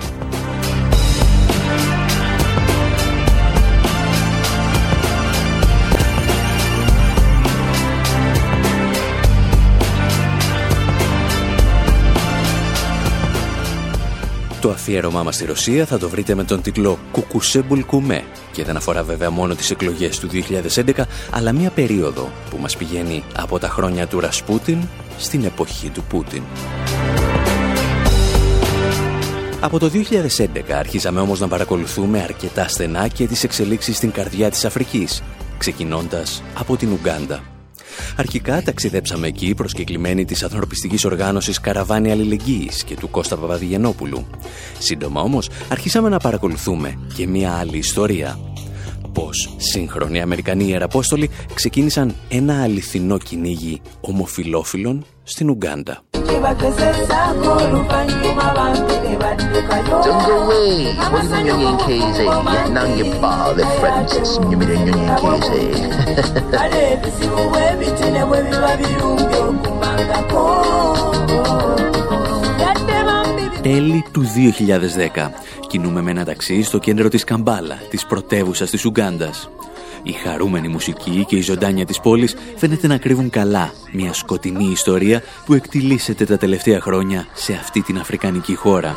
Το 14.64 14.70
αφιέρωμά 14.70 15.22
μας 15.22 15.34
στη 15.34 15.44
Ρωσία 15.44 15.86
θα 15.86 15.98
το 15.98 16.08
βρείτε 16.08 16.34
με 16.34 16.44
τον 16.44 16.62
τίτλο 16.62 16.98
«Κουκουσέμπουλ 17.12 17.80
Κουμέ» 17.80 18.24
και 18.52 18.64
δεν 18.64 18.76
αφορά 18.76 19.02
βέβαια 19.02 19.30
μόνο 19.30 19.54
τις 19.54 19.70
εκλογές 19.70 20.18
του 20.18 20.28
2011, 20.28 21.02
αλλά 21.30 21.52
μια 21.52 21.70
περίοδο 21.70 22.30
που 22.50 22.58
μας 22.60 22.76
πηγαίνει 22.76 23.24
από 23.36 23.58
τα 23.58 23.68
χρόνια 23.68 24.06
του 24.06 24.20
Ρασπούτιν 24.20 24.78
στην 25.18 25.44
εποχή 25.44 25.88
του 25.88 26.02
Πούτιν. 26.08 26.42
Από 29.60 29.78
το 29.78 29.90
2011 29.94 30.72
αρχίσαμε 30.72 31.20
όμως 31.20 31.40
να 31.40 31.48
παρακολουθούμε 31.48 32.22
αρκετά 32.22 32.68
στενά 32.68 33.08
και 33.08 33.26
τις 33.26 33.44
εξελίξεις 33.44 33.96
στην 33.96 34.10
καρδιά 34.10 34.50
της 34.50 34.64
Αφρικής, 34.64 35.22
ξεκινώντας 35.58 36.42
από 36.58 36.76
την 36.76 36.92
Ουγκάντα. 36.92 37.42
Αρχικά 38.16 38.62
ταξιδέψαμε 38.62 39.26
εκεί 39.26 39.54
προσκεκλημένοι 39.54 40.24
της 40.24 40.42
ανθρωπιστικής 40.42 41.04
οργάνωσης 41.04 41.60
Καραβάνη 41.60 42.10
Αλληλεγγύης 42.10 42.84
και 42.84 42.96
του 42.96 43.10
Κώστα 43.10 43.36
Παπαδηγενόπουλου. 43.36 44.26
Σύντομα 44.78 45.20
όμως 45.20 45.50
αρχίσαμε 45.68 46.08
να 46.08 46.18
παρακολουθούμε 46.18 46.98
και 47.14 47.26
μια 47.26 47.52
άλλη 47.52 47.76
ιστορία. 47.76 48.38
Πώς 49.14 49.54
σύγχρονοι 49.56 50.20
Αμερικανοί 50.20 50.64
Ιεραπόστολοι 50.64 51.30
ξεκίνησαν 51.54 52.14
ένα 52.28 52.62
αληθινό 52.62 53.18
κυνήγι 53.18 53.80
ομοφιλόφιλων 54.00 55.04
στην 55.22 55.50
Ουγκάντα. 55.50 56.02
Τέλη 73.64 74.04
του 74.12 74.24
2010 75.14 75.30
κινούμε 75.66 76.02
με 76.02 76.10
ένα 76.10 76.24
ταξί 76.24 76.62
στο 76.62 76.78
κέντρο 76.78 77.08
της 77.08 77.24
Καμπάλα, 77.24 77.74
της 77.90 78.06
πρωτεύουσας 78.06 78.70
της 78.70 78.84
Ουγκάντας. 78.84 79.48
Η 80.02 80.12
χαρούμενη 80.12 80.68
μουσική 80.68 81.24
και 81.28 81.36
η 81.36 81.40
ζωντάνια 81.40 81.84
της 81.84 82.00
πόλης 82.00 82.36
φαίνεται 82.56 82.86
να 82.86 82.98
κρύβουν 82.98 83.30
καλά 83.30 83.72
μια 83.92 84.12
σκοτεινή 84.12 84.64
ιστορία 84.64 85.22
που 85.46 85.54
εκτιλήσεται 85.54 86.24
τα 86.24 86.36
τελευταία 86.36 86.80
χρόνια 86.80 87.26
σε 87.34 87.52
αυτή 87.52 87.82
την 87.82 87.98
αφρικανική 87.98 88.54
χώρα. 88.54 88.96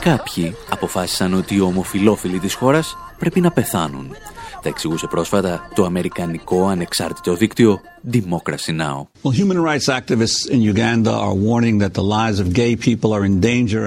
Κάποιοι 0.00 0.56
αποφάσισαν 0.68 1.34
ότι 1.34 1.54
οι 1.54 1.60
ομοφιλόφιλοι 1.60 2.38
της 2.38 2.54
χώρας 2.54 2.96
πρέπει 3.18 3.40
να 3.40 3.50
πεθάνουν. 3.50 4.16
Τα 4.62 4.68
εξηγούσε 4.68 5.06
πρόσφατα 5.06 5.68
το 5.74 5.84
αμερικανικό 5.84 6.66
ανεξάρτητο 6.66 7.34
δίκτυο 7.34 7.80
Democracy 8.10 8.72
Now! 8.80 9.06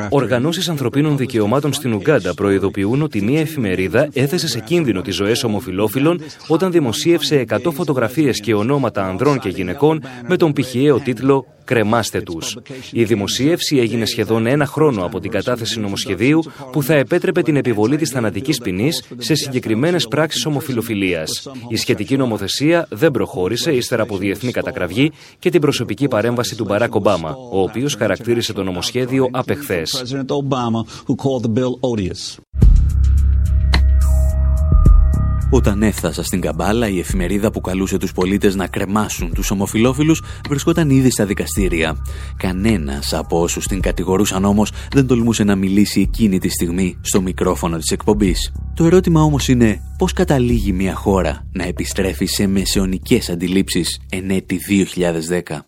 Οργανώσεις 0.10 0.69
ανθρωπίνων 0.69 1.17
δικαιωμάτων 1.17 1.74
στην 1.74 1.93
Ουγκάντα 1.93 2.34
προειδοποιούν 2.34 3.01
ότι 3.01 3.22
μία 3.22 3.39
εφημερίδα 3.39 4.10
έθεσε 4.13 4.48
σε 4.48 4.60
κίνδυνο 4.60 5.01
τις 5.01 5.15
ζωές 5.15 5.43
ομοφιλόφιλων 5.43 6.22
όταν 6.48 6.72
δημοσίευσε 6.72 7.45
100 7.50 7.57
φωτογραφίες 7.74 8.39
και 8.39 8.53
ονόματα 8.53 9.05
ανδρών 9.05 9.39
και 9.39 9.50
γυναικών 9.50 10.03
με 10.27 10.38
τον 10.38 10.53
πηχιαίο 10.53 11.00
τίτλο 11.00 11.45
κρεμάστε 11.65 12.22
τους. 12.22 12.57
Η 12.91 13.03
δημοσίευση 13.03 13.77
έγινε 13.77 14.05
σχεδόν 14.05 14.45
ένα 14.45 14.65
χρόνο 14.65 15.05
από 15.05 15.19
την 15.19 15.31
κατάθεση 15.31 15.79
νομοσχεδίου 15.79 16.43
που 16.72 16.84
θα 16.84 16.93
επέτρεπε 16.93 17.41
την 17.41 17.55
επιβολή 17.55 17.98
της 17.98 18.10
θανατικής 18.10 18.57
ποινής 18.57 19.03
σε 19.17 19.36
συγκεκριμένες 19.36 20.07
πράξεις 20.07 20.45
ομοφιλοφιλίας. 20.45 21.50
Η 21.69 21.75
σχετική 21.75 22.17
νομοθεσία 22.17 22.88
δεν 22.89 23.12
προχώρησε 23.12 23.72
ύστερα 23.72 24.04
από 24.05 24.17
διεθνή 24.17 24.51
κατακραυγή 24.51 25.12
και 25.39 25.50
την 25.50 25.62
προσωπική 25.62 26.07
παρέμβαση 26.07 26.55
του 26.55 26.63
Μπαράκ 26.63 26.95
Ομπάμα, 26.95 27.35
ο 27.51 27.62
οποίος 27.62 27.95
χαρακτήρισε 27.95 28.53
το 28.53 28.63
νομοσχέδιο 28.63 29.27
απεχθές. 29.31 30.03
Όταν 35.55 35.83
έφτασα 35.83 36.24
στην 36.24 36.41
Καμπάλα, 36.41 36.89
η 36.89 37.00
εφημερίδα 37.00 37.51
που 37.51 37.62
καλούσε 37.62 37.97
τους 37.97 38.12
πολίτες 38.12 38.55
να 38.55 38.67
κρεμάσουν 38.67 39.33
τους 39.33 39.51
ομοφιλόφιλους 39.51 40.21
βρισκόταν 40.50 40.89
ήδη 40.89 41.12
στα 41.12 41.25
δικαστήρια. 41.25 41.97
Κανένας 42.38 43.13
από 43.13 43.41
όσους 43.41 43.67
την 43.67 43.81
κατηγορούσαν 43.81 44.45
όμως 44.45 44.71
δεν 44.93 45.07
τολμούσε 45.07 45.43
να 45.43 45.55
μιλήσει 45.55 46.01
εκείνη 46.01 46.39
τη 46.39 46.50
στιγμή 46.50 46.97
στο 47.01 47.21
μικρόφωνο 47.21 47.77
της 47.77 47.91
εκπομπής. 47.91 48.51
Το 48.74 48.85
ερώτημα 48.85 49.21
όμως 49.21 49.47
είναι 49.47 49.81
πώς 49.97 50.13
καταλήγει 50.13 50.71
μια 50.71 50.95
χώρα 50.95 51.47
να 51.51 51.63
επιστρέφει 51.63 52.25
σε 52.25 52.47
μεσαιωνικές 52.47 53.29
αντιλήψεις 53.29 54.00
εν 54.09 54.29
έτη 54.29 54.57
2010. 54.57 55.65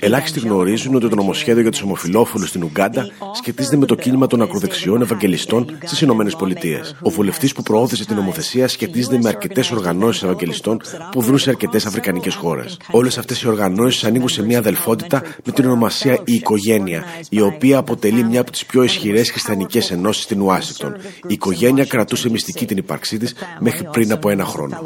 Ελάχιστοι 0.00 0.40
γνωρίζουν 0.40 0.94
ότι 0.94 1.08
το 1.08 1.14
νομοσχέδιο 1.14 1.62
για 1.62 1.70
τους 1.70 1.82
ομοφυλόφιλους 1.82 2.48
στην 2.48 2.62
Ουγκάντα 2.62 3.08
σχετίζεται 3.32 3.76
με 3.76 3.86
το 3.86 3.94
κίνημα 3.94 4.26
των 4.26 4.42
ακροδεξιών 4.42 5.02
Ευαγγελιστών 5.02 5.78
στις 5.84 6.00
Ηνωμένες 6.00 6.36
Πολιτείες. 6.36 6.96
Ο 7.02 7.10
βουλευτής 7.10 7.52
που 7.52 7.62
προώθησε 7.62 8.04
την 8.04 8.16
νομοθεσία 8.16 8.68
σχετίζεται 8.68 9.18
με 9.22 9.28
αρκετές 9.28 9.70
οργανώσεις 9.70 10.22
Ευαγγελιστών 10.22 10.80
που 11.10 11.22
δρούν 11.22 11.38
σε 11.38 11.50
αρκετές 11.50 11.86
Αφρικανικές 11.86 12.34
χώρες. 12.34 12.76
Όλες 12.90 13.18
αυτές 13.18 13.42
οι 13.42 13.48
οργανώσεις 13.48 14.04
ανήκουν 14.04 14.28
σε 14.28 14.42
μια 14.42 14.58
αδελφότητα 14.58 15.22
με 15.44 15.52
την 15.52 15.64
ονομασία 15.64 16.18
Η 16.24 16.34
Οικογένεια, 16.34 17.04
η 17.28 17.40
οποία 17.40 17.78
αποτελεί 17.78 18.24
μια 18.24 18.40
από 18.40 18.50
τις 18.50 18.66
πιο 18.66 18.82
ισχυρές 18.82 19.30
χριστιανικές 19.30 19.90
ενώσεις 19.90 20.22
στην 20.22 20.40
Ουάσιγκτον. 20.40 20.96
Η 21.22 21.32
οικογένεια 21.32 21.84
κρατούσε 21.84 22.30
μυστική 22.30 22.66
την 22.66 22.76
ύπαρξή 22.76 23.18
της 23.18 23.34
μέχρι 23.58 23.88
πριν 23.92 24.12
από 24.12 24.30
ένα 24.30 24.44
χρόνο. 24.44 24.80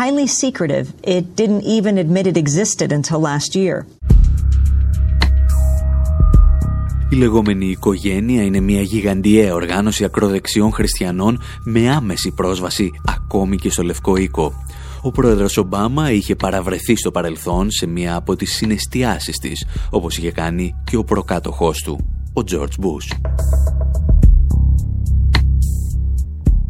Highly 0.00 0.26
secretive. 0.44 0.86
It 1.16 1.24
didn't 1.40 1.64
even 1.76 1.94
admit 2.04 2.24
it 2.26 2.36
existed 2.44 2.88
until 2.98 3.18
last 3.30 3.50
year. 3.54 3.86
Η 7.10 7.16
λεγόμενη 7.16 7.66
οικογένεια 7.66 8.42
είναι 8.42 8.60
μια 8.60 8.80
γιγαντιαία 8.80 9.54
οργάνωση 9.54 10.04
ακροδεξιών 10.04 10.72
χριστιανών 10.72 11.40
με 11.64 11.90
άμεση 11.90 12.30
πρόσβαση 12.30 12.90
ακόμη 13.08 13.56
και 13.56 13.70
στο 13.70 13.82
Λευκό 13.82 14.16
Οίκο. 14.16 14.52
Ο 15.02 15.10
πρόεδρος 15.10 15.56
Ομπάμα 15.56 16.10
είχε 16.10 16.34
παραβρεθεί 16.34 16.96
στο 16.96 17.10
παρελθόν 17.10 17.70
σε 17.70 17.86
μια 17.86 18.16
από 18.16 18.36
τις 18.36 18.54
συναισθιάσεις 18.54 19.36
της, 19.36 19.66
όπως 19.90 20.16
είχε 20.18 20.30
κάνει 20.30 20.74
και 20.84 20.96
ο 20.96 21.04
προκάτοχός 21.04 21.82
του, 21.82 22.06
ο 22.32 22.42
George 22.50 22.84
Bush. 22.84 23.16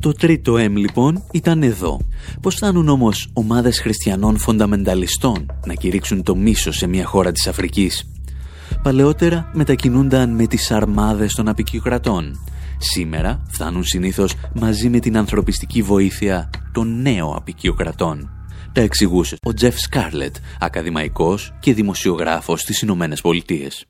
Το 0.00 0.12
τρίτο 0.12 0.54
M 0.54 0.72
λοιπόν 0.74 1.22
ήταν 1.32 1.62
εδώ. 1.62 2.00
Πώς 2.40 2.54
φτάνουν 2.54 2.88
όμως 2.88 3.30
ομάδες 3.32 3.80
χριστιανών 3.80 4.38
φονταμενταλιστών 4.38 5.46
να 5.66 5.74
κηρύξουν 5.74 6.22
το 6.22 6.36
μίσο 6.36 6.72
σε 6.72 6.86
μια 6.86 7.04
χώρα 7.04 7.32
της 7.32 7.46
Αφρικής; 7.46 8.10
Παλαιότερα 8.82 9.50
μετακινούνταν 9.54 10.30
με 10.30 10.46
τις 10.46 10.70
αρμάδες 10.70 11.34
των 11.34 11.48
απικιοκρατών. 11.48 12.38
Σήμερα 12.78 13.42
φτάνουν 13.48 13.84
συνήθως 13.84 14.34
μαζί 14.54 14.88
με 14.88 14.98
την 14.98 15.16
ανθρωπιστική 15.16 15.82
βοήθεια 15.82 16.50
των 16.72 17.02
νέων 17.02 17.36
απικιοκρατών 17.36 18.35
τα 18.76 18.82
εξηγούσες 18.82 19.38
ο 19.42 19.54
Τζεφ 19.54 19.78
Σκάρλετ, 19.78 20.34
ακαδημαϊκός 20.60 21.52
και 21.60 21.74
δημοσιογράφος 21.74 22.60
στις 22.60 22.80
Ηνωμένες 22.80 23.20
Πολιτείες. 23.20 23.86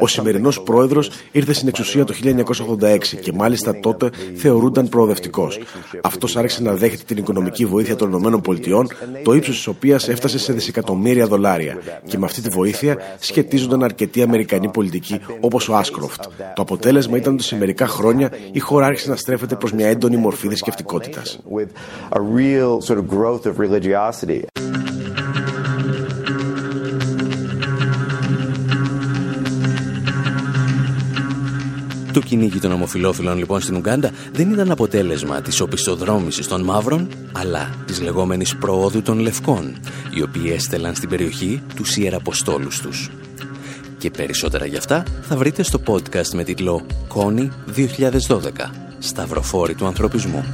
Ο 0.00 0.06
σημερινός 0.06 0.62
πρόεδρος 0.62 1.10
ήρθε 1.32 1.52
στην 1.52 1.68
εξουσία 1.68 2.04
το 2.04 2.14
1986 2.14 3.16
και 3.20 3.32
μάλιστα 3.32 3.80
τότε 3.80 4.10
θεωρούνταν 4.34 4.88
προοδευτικός. 4.88 5.58
Αυτός 6.02 6.36
άρχισε 6.36 6.62
να 6.62 6.74
δέχεται 6.74 7.02
την 7.06 7.16
οικονομική 7.16 7.66
βοήθεια 7.66 7.96
των 7.96 8.08
Ηνωμένων 8.08 8.40
Πολιτειών, 8.40 8.88
το 9.24 9.34
ύψος 9.34 9.54
της 9.54 9.66
οποίας 9.66 10.08
έφτασε 10.08 10.38
σε 10.38 10.52
δισεκατομμύρια 10.52 11.26
δολάρια. 11.26 11.78
Και 12.06 12.18
με 12.18 12.24
αυτή 12.24 12.40
τη 12.40 12.48
βοήθεια 12.48 12.96
σχετίζονταν 13.18 13.82
αρκετοί 13.84 14.22
Αμερικανοί 14.22 14.68
πολιτικοί 14.68 15.20
όπως 15.40 15.68
ο 15.68 15.76
Άσκροφτ. 15.76 16.24
Το 16.54 16.62
αποτέλεσμα 16.62 17.16
ήταν 17.16 17.32
ότι 17.32 17.42
σε 17.42 17.56
μερικά 17.56 17.86
χρόνια 17.86 18.30
η 18.52 18.58
χώρα 18.58 18.83
άρχισε 18.84 19.10
να 19.10 19.16
στρέφεται 19.16 19.54
προς 19.54 19.72
μια 19.72 19.88
έντονη 19.88 20.16
μορφή 20.16 20.46
θρησκευτικότητας. 20.46 21.38
Το 32.12 32.20
κυνήγι 32.20 32.58
των 32.58 32.72
ομοφιλόφιλων 32.72 33.38
λοιπόν 33.38 33.60
στην 33.60 33.76
Ουγκάντα 33.76 34.10
δεν 34.32 34.50
ήταν 34.50 34.70
αποτέλεσμα 34.70 35.40
της 35.40 35.60
οπισθοδρόμησης 35.60 36.48
των 36.48 36.62
μαύρων, 36.62 37.08
αλλά 37.32 37.70
της 37.86 38.00
λεγόμενης 38.00 38.56
προόδου 38.56 39.02
των 39.02 39.18
λευκών, 39.18 39.76
οι 40.14 40.22
οποίοι 40.22 40.50
έστελαν 40.54 40.94
στην 40.94 41.08
περιοχή 41.08 41.62
τους 41.74 41.96
ιεραποστόλους 41.96 42.80
τους. 42.80 43.10
Και 44.04 44.10
περισσότερα 44.10 44.66
γι' 44.66 44.76
αυτά 44.76 45.02
θα 45.22 45.36
βρείτε 45.36 45.62
στο 45.62 45.80
podcast 45.86 46.28
με 46.34 46.44
τίτλο 46.44 46.86
«Κόνη 47.08 47.50
2012. 48.28 48.40
Σταυροφόρη 48.98 49.74
του 49.74 49.86
ανθρωπισμού». 49.86 50.44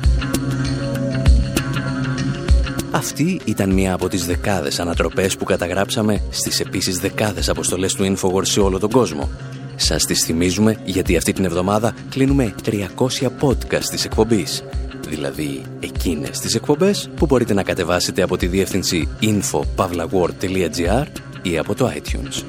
Αυτή 2.91 3.41
ήταν 3.45 3.71
μία 3.71 3.95
από 3.95 4.09
τις 4.09 4.27
δεκάδες 4.27 4.81
ανατροπές 4.81 5.37
που 5.37 5.45
καταγράψαμε 5.45 6.23
στις 6.31 6.61
επίσης 6.61 6.99
δεκάδες 6.99 7.49
αποστολές 7.49 7.95
του 7.95 8.17
Infowars 8.17 8.47
σε 8.47 8.61
όλο 8.61 8.79
τον 8.79 8.91
κόσμο. 8.91 9.29
Σας 9.77 10.05
τις 10.05 10.25
θυμίζουμε 10.25 10.77
γιατί 10.85 11.17
αυτή 11.17 11.33
την 11.33 11.45
εβδομάδα 11.45 11.95
κλείνουμε 12.11 12.55
300 12.65 13.31
podcast 13.41 13.85
της 13.91 14.05
εκπομπής. 14.05 14.65
Δηλαδή 15.09 15.63
εκείνες 15.81 16.39
τις 16.39 16.55
εκπομπές 16.55 17.11
που 17.17 17.27
μπορείτε 17.27 17.55
να 17.55 17.63
κατεβάσετε 17.63 18.23
από 18.23 18.37
τη 18.37 18.47
διεύθυνση 18.47 19.09
info.pavlaword.gr 19.21 21.07
ή 21.43 21.59
από 21.59 21.75
το 21.75 21.93
iTunes. 21.95 22.45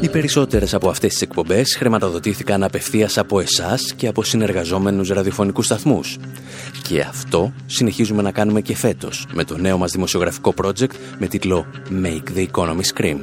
Οι 0.00 0.08
περισσότερες 0.08 0.74
από 0.74 0.88
αυτές 0.88 1.12
τις 1.12 1.22
εκπομπές 1.22 1.76
χρηματοδοτήθηκαν 1.76 2.62
απευθείας 2.62 3.18
από 3.18 3.40
εσάς 3.40 3.92
και 3.96 4.06
από 4.06 4.22
συνεργαζόμενους 4.22 5.08
ραδιοφωνικούς 5.08 5.64
σταθμούς. 5.64 6.16
Και 6.82 7.00
αυτό 7.00 7.52
συνεχίζουμε 7.66 8.22
να 8.22 8.32
κάνουμε 8.32 8.60
και 8.60 8.76
φέτος 8.76 9.26
με 9.32 9.44
το 9.44 9.56
νέο 9.56 9.78
μας 9.78 9.92
δημοσιογραφικό 9.92 10.54
project 10.62 10.92
με 11.18 11.26
τίτλο 11.26 11.66
Make 12.02 12.36
the 12.36 12.46
Economy 12.52 12.80
Scream. 12.94 13.18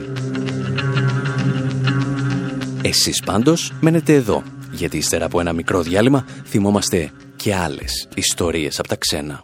Εσείς 2.81 3.21
πάντως 3.25 3.71
μένετε 3.81 4.13
εδώ, 4.13 4.43
γιατί 4.71 4.97
ύστερα 4.97 5.25
από 5.25 5.39
ένα 5.39 5.53
μικρό 5.53 5.81
διάλειμμα 5.81 6.25
θυμόμαστε 6.45 7.11
και 7.35 7.55
άλλες 7.55 8.07
ιστορίες 8.15 8.79
από 8.79 8.87
τα 8.87 8.95
ξένα. 8.95 9.43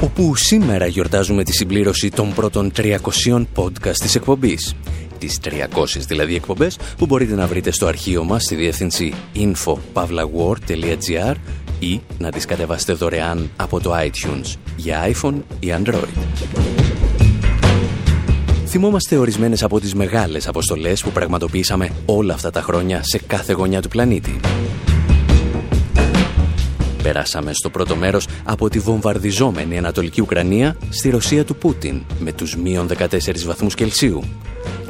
Όπου 0.00 0.36
σήμερα 0.36 0.86
γιορτάζουμε 0.86 1.44
τη 1.44 1.52
συμπλήρωση 1.52 2.10
των 2.10 2.34
πρώτων 2.34 2.72
300 2.76 2.96
podcast 3.54 3.96
της 3.96 4.14
εκπομπής 4.14 4.74
τις 5.18 5.38
300 5.44 5.48
δηλαδή 6.06 6.34
εκπομπές 6.34 6.78
που 6.98 7.06
μπορείτε 7.06 7.34
να 7.34 7.46
βρείτε 7.46 7.70
στο 7.70 7.86
αρχείο 7.86 8.24
μας 8.24 8.42
στη 8.42 8.54
διεύθυνση 8.54 9.14
info.pavlawar.gr 9.34 11.34
ή 11.78 12.00
να 12.18 12.30
τις 12.30 12.44
κατεβάσετε 12.44 12.92
δωρεάν 12.92 13.50
από 13.56 13.80
το 13.80 13.94
iTunes 13.96 14.54
για 14.76 15.12
iPhone 15.12 15.34
ή 15.60 15.74
Android. 15.82 16.08
Θυμόμαστε 18.66 19.16
ορισμένες 19.16 19.62
από 19.62 19.80
τις 19.80 19.94
μεγάλες 19.94 20.48
αποστολές 20.48 21.02
που 21.02 21.10
πραγματοποιήσαμε 21.10 21.90
όλα 22.06 22.34
αυτά 22.34 22.50
τα 22.50 22.60
χρόνια 22.60 23.00
σε 23.02 23.20
κάθε 23.26 23.52
γωνιά 23.52 23.82
του 23.82 23.88
πλανήτη. 23.88 24.40
Περάσαμε 27.04 27.52
στο 27.52 27.70
πρώτο 27.70 27.96
μέρος 27.96 28.26
από 28.44 28.68
τη 28.68 28.78
βομβαρδιζόμενη 28.78 29.78
Ανατολική 29.78 30.20
Ουκρανία 30.20 30.76
στη 30.88 31.10
Ρωσία 31.10 31.44
του 31.44 31.56
Πούτιν 31.56 32.02
με 32.18 32.32
τους 32.32 32.56
μείον 32.56 32.88
14 32.98 33.44
βαθμούς 33.44 33.74
Κελσίου 33.74 34.22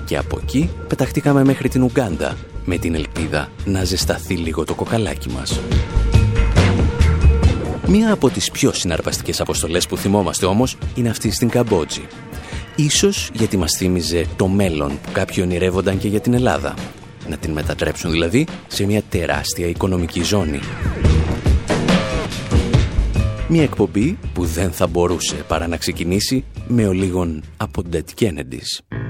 και 0.05 0.16
από 0.16 0.38
εκεί 0.42 0.70
πεταχτήκαμε 0.88 1.44
μέχρι 1.44 1.68
την 1.68 1.83
Ουγκάντα 1.83 2.37
με 2.64 2.79
την 2.79 2.94
ελπίδα 2.94 3.48
να 3.64 3.85
ζεσταθεί 3.85 4.35
λίγο 4.35 4.64
το 4.64 4.74
κοκαλάκι 4.74 5.29
μας. 5.29 5.61
Μία 7.87 8.12
από 8.12 8.31
τις 8.31 8.50
πιο 8.50 8.72
συναρπαστικές 8.72 9.40
αποστολές 9.40 9.87
που 9.87 9.96
θυμόμαστε 9.96 10.46
όμως 10.46 10.77
είναι 10.94 11.09
αυτή 11.09 11.31
στην 11.31 11.48
Καμπότζη. 11.48 12.07
Ίσως 12.77 13.31
γιατί 13.33 13.57
μας 13.57 13.77
θύμιζε 13.79 14.27
το 14.37 14.48
μέλλον 14.48 14.88
που 14.88 15.11
κάποιοι 15.12 15.37
ονειρεύονταν 15.46 15.98
και 15.98 16.09
για 16.09 16.20
την 16.20 16.35
Ελλάδα. 16.35 16.74
Να 17.29 17.37
την 17.37 17.53
μετατρέψουν 17.53 18.11
δηλαδή 18.11 18.46
σε 18.66 18.87
μια 18.87 19.03
τεράστια 19.09 19.66
οικονομική 19.66 20.22
ζώνη. 20.22 20.61
Μια 23.57 23.62
εκπομπή 23.62 24.19
που 24.33 24.45
δεν 24.45 24.71
θα 24.71 24.87
μπορούσε 24.87 25.35
παρά 25.49 25.67
να 25.67 25.77
ξεκινήσει 25.77 26.45
με 26.67 26.87
ο 26.87 26.93
λίγον 26.93 27.43
από 27.57 27.83
Dead 27.93 28.21
Kennedys. 28.21 29.04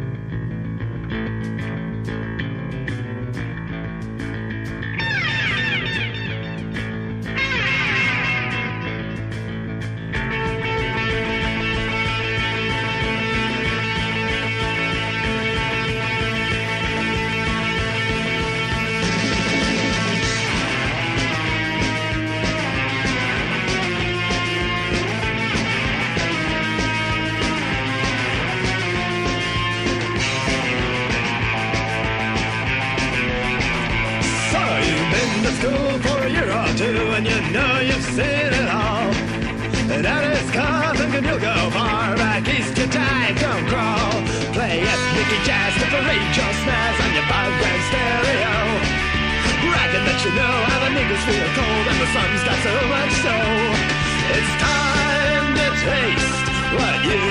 What 56.76 57.23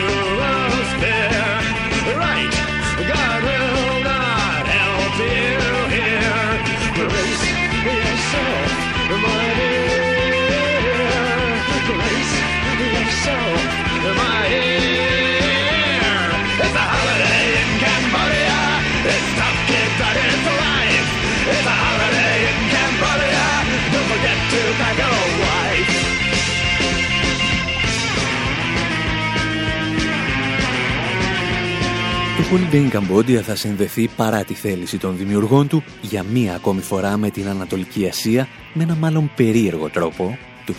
Holiday 32.54 32.90
in 32.90 32.92
Cambodia 32.92 33.42
θα 33.42 33.56
συνδεθεί 33.56 34.10
παρά 34.16 34.44
τη 34.44 34.54
θέληση 34.54 34.98
των 34.98 35.18
δημιουργών 35.18 35.68
του 35.68 35.84
για 36.02 36.24
μία 36.24 36.56
ακόμη 36.56 36.82
φορά 36.82 37.18
με 37.18 37.30
την 37.30 37.48
Ανατολική 37.48 38.08
Ασία 38.08 38.48
με 38.74 38.84
ένα 38.84 38.96
μάλλον 38.96 39.32
περίεργο 39.36 39.90
τρόπο 39.90 40.38
το 40.66 40.74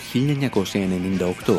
1998. 1.45 1.55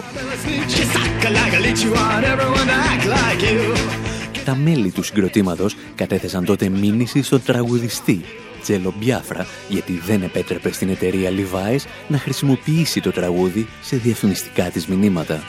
Τα 4.45 4.56
μέλη 4.56 4.91
του 4.91 5.04
συγκροτήματος 5.04 5.75
κατέθεσαν 5.95 6.45
τότε 6.45 6.69
μήνυση 6.69 7.21
στον 7.21 7.43
τραγουδιστή 7.43 8.21
Τζέλο 8.62 8.93
Μπιάφρα 8.97 9.45
γιατί 9.69 10.01
δεν 10.06 10.23
επέτρεπε 10.23 10.71
στην 10.71 10.89
εταιρεία 10.89 11.30
Levi's 11.30 11.86
να 12.08 12.17
χρησιμοποιήσει 12.17 13.01
το 13.01 13.12
τραγούδι 13.12 13.67
σε 13.82 13.95
διαφημιστικά 13.95 14.63
της 14.63 14.88
μηνύματα. 14.88 15.43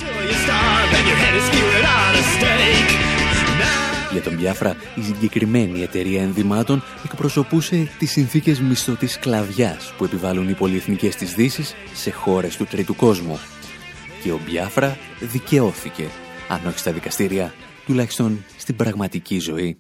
Για 4.16 4.24
τον 4.24 4.34
Μπιάφρα, 4.34 4.76
η 4.94 5.02
συγκεκριμένη 5.02 5.82
εταιρεία 5.82 6.22
ενδυμάτων 6.22 6.82
εκπροσωπούσε 7.04 7.88
τις 7.98 8.10
συνθήκες 8.10 8.60
μισθωτής 8.60 9.12
σκλαβιάς 9.12 9.92
που 9.98 10.04
επιβάλλουν 10.04 10.48
οι 10.48 10.52
πολυεθνικές 10.54 11.16
της 11.16 11.34
Δύσης 11.34 11.74
σε 11.94 12.10
χώρες 12.10 12.56
του 12.56 12.64
τρίτου 12.64 12.96
κόσμου. 12.96 13.38
Και 14.22 14.32
ο 14.32 14.40
Μπιάφρα 14.44 14.96
δικαιώθηκε, 15.20 16.04
αν 16.48 16.60
όχι 16.66 16.78
στα 16.78 16.92
δικαστήρια, 16.92 17.54
τουλάχιστον 17.86 18.44
στην 18.56 18.76
πραγματική 18.76 19.38
ζωή. 19.38 19.78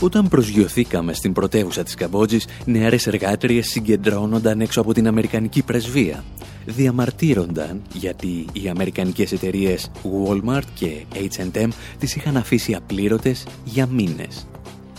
Όταν 0.00 0.28
προσγειωθήκαμε 0.28 1.12
στην 1.12 1.32
πρωτεύουσα 1.32 1.82
της 1.82 1.94
Καμπότζης, 1.94 2.46
νεαρές 2.64 3.06
εργάτριες 3.06 3.66
συγκεντρώνονταν 3.66 4.60
έξω 4.60 4.80
από 4.80 4.92
την 4.92 5.06
Αμερικανική 5.06 5.62
πρεσβεία. 5.62 6.24
Διαμαρτύρονταν 6.66 7.82
γιατί 7.92 8.46
οι 8.52 8.68
αμερικανικές 8.68 9.32
εταιρείες 9.32 9.90
Walmart 10.02 10.64
και 10.74 11.04
H&M 11.14 11.68
τις 11.98 12.16
είχαν 12.16 12.36
αφήσει 12.36 12.74
απλήρωτες 12.74 13.46
για 13.64 13.86
μήνες. 13.86 14.46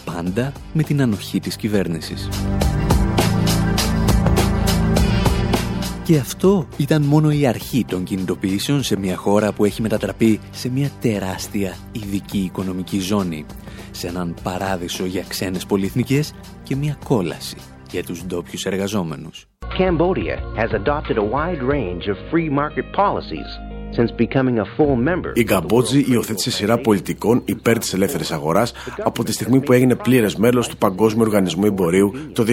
Πάντα 0.05 0.51
με 0.73 0.83
την 0.83 1.01
ανοχή 1.01 1.39
της 1.39 1.55
κυβέρνησης. 1.55 2.29
Και 6.03 6.17
αυτό 6.17 6.67
ήταν 6.77 7.01
μόνο 7.01 7.31
η 7.31 7.47
αρχή 7.47 7.85
των 7.85 8.03
κινητοποιήσεων 8.03 8.83
σε 8.83 8.97
μια 8.97 9.15
χώρα 9.15 9.51
που 9.51 9.65
έχει 9.65 9.81
μετατραπεί 9.81 10.39
σε 10.51 10.69
μια 10.69 10.91
τεράστια 11.01 11.77
ειδική 11.91 12.37
οικονομική 12.37 12.99
ζώνη 12.99 13.45
σε 13.91 14.07
έναν 14.07 14.35
παράδεισο 14.43 15.05
για 15.05 15.23
ξένες 15.27 15.65
πολυεθνικές 15.65 16.33
και 16.63 16.75
μια 16.75 16.97
κόλαση 17.05 17.55
για 17.91 18.03
τους 18.03 18.23
ντόπιους 18.25 18.65
εργαζόμενους. 18.65 19.47
Cambodia 19.77 20.37
has 20.55 20.71
adopted 20.71 21.17
a 21.17 21.23
wide 21.23 21.63
range 21.63 22.07
of 22.07 22.17
free 22.29 22.47
market 22.49 22.85
policies 22.93 23.47
η 25.33 25.43
Καμπότζη 25.43 26.05
υιοθέτησε 26.07 26.51
σειρά 26.51 26.77
πολιτικών 26.77 27.41
υπέρ 27.45 27.77
της 27.77 27.93
ελεύθερης 27.93 28.31
αγοράς 28.31 28.73
από 29.03 29.23
τη 29.23 29.31
στιγμή 29.31 29.59
που 29.61 29.73
έγινε 29.73 29.95
πλήρες 29.95 30.35
μέλος 30.35 30.67
του 30.67 30.77
Παγκόσμιου 30.77 31.23
Οργανισμού 31.25 31.65
Εμπορίου 31.65 32.13
το 32.33 32.43
2004. 32.43 32.45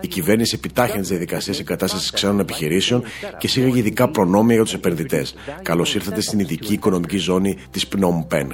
Η 0.00 0.06
κυβέρνηση 0.06 0.54
επιτάχυνε 0.58 1.00
τις 1.00 1.08
διαδικασίες 1.08 1.60
εγκατάστασης 1.60 2.10
ξένων 2.10 2.40
επιχειρήσεων 2.40 3.02
και 3.38 3.48
σήγαγε 3.48 3.78
ειδικά 3.78 4.08
προνόμια 4.08 4.54
για 4.54 4.64
τους 4.64 4.74
επενδυτές. 4.74 5.34
Καλώς 5.62 5.94
ήρθατε 5.94 6.20
στην 6.20 6.38
ειδική 6.38 6.72
οικονομική 6.72 7.18
ζώνη 7.18 7.58
της 7.70 7.88
Phnom 7.88 8.26
Penh. 8.34 8.50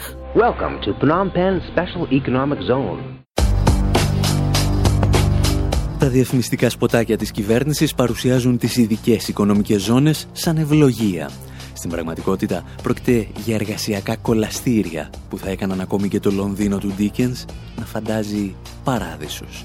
Τα 6.00 6.08
διαφημιστικά 6.08 6.70
σποτάκια 6.70 7.16
της 7.16 7.30
κυβέρνησης 7.30 7.94
παρουσιάζουν 7.94 8.58
τις 8.58 8.76
ειδικές 8.76 9.28
οικονομικές 9.28 9.82
ζώνες 9.82 10.28
σαν 10.32 10.56
ευλογία 10.56 11.30
στην 11.72 11.90
πραγματικότητα 11.90 12.64
πρόκειται 12.82 13.26
για 13.44 13.54
εργασιακά 13.54 14.16
κολαστήρια 14.16 15.10
που 15.28 15.38
θα 15.38 15.50
έκαναν 15.50 15.80
ακόμη 15.80 16.08
και 16.08 16.20
το 16.20 16.30
Λονδίνο 16.30 16.78
του 16.78 16.92
Ντίκενς 16.96 17.44
να 17.78 17.84
φαντάζει 17.84 18.54
παράδεισους. 18.84 19.64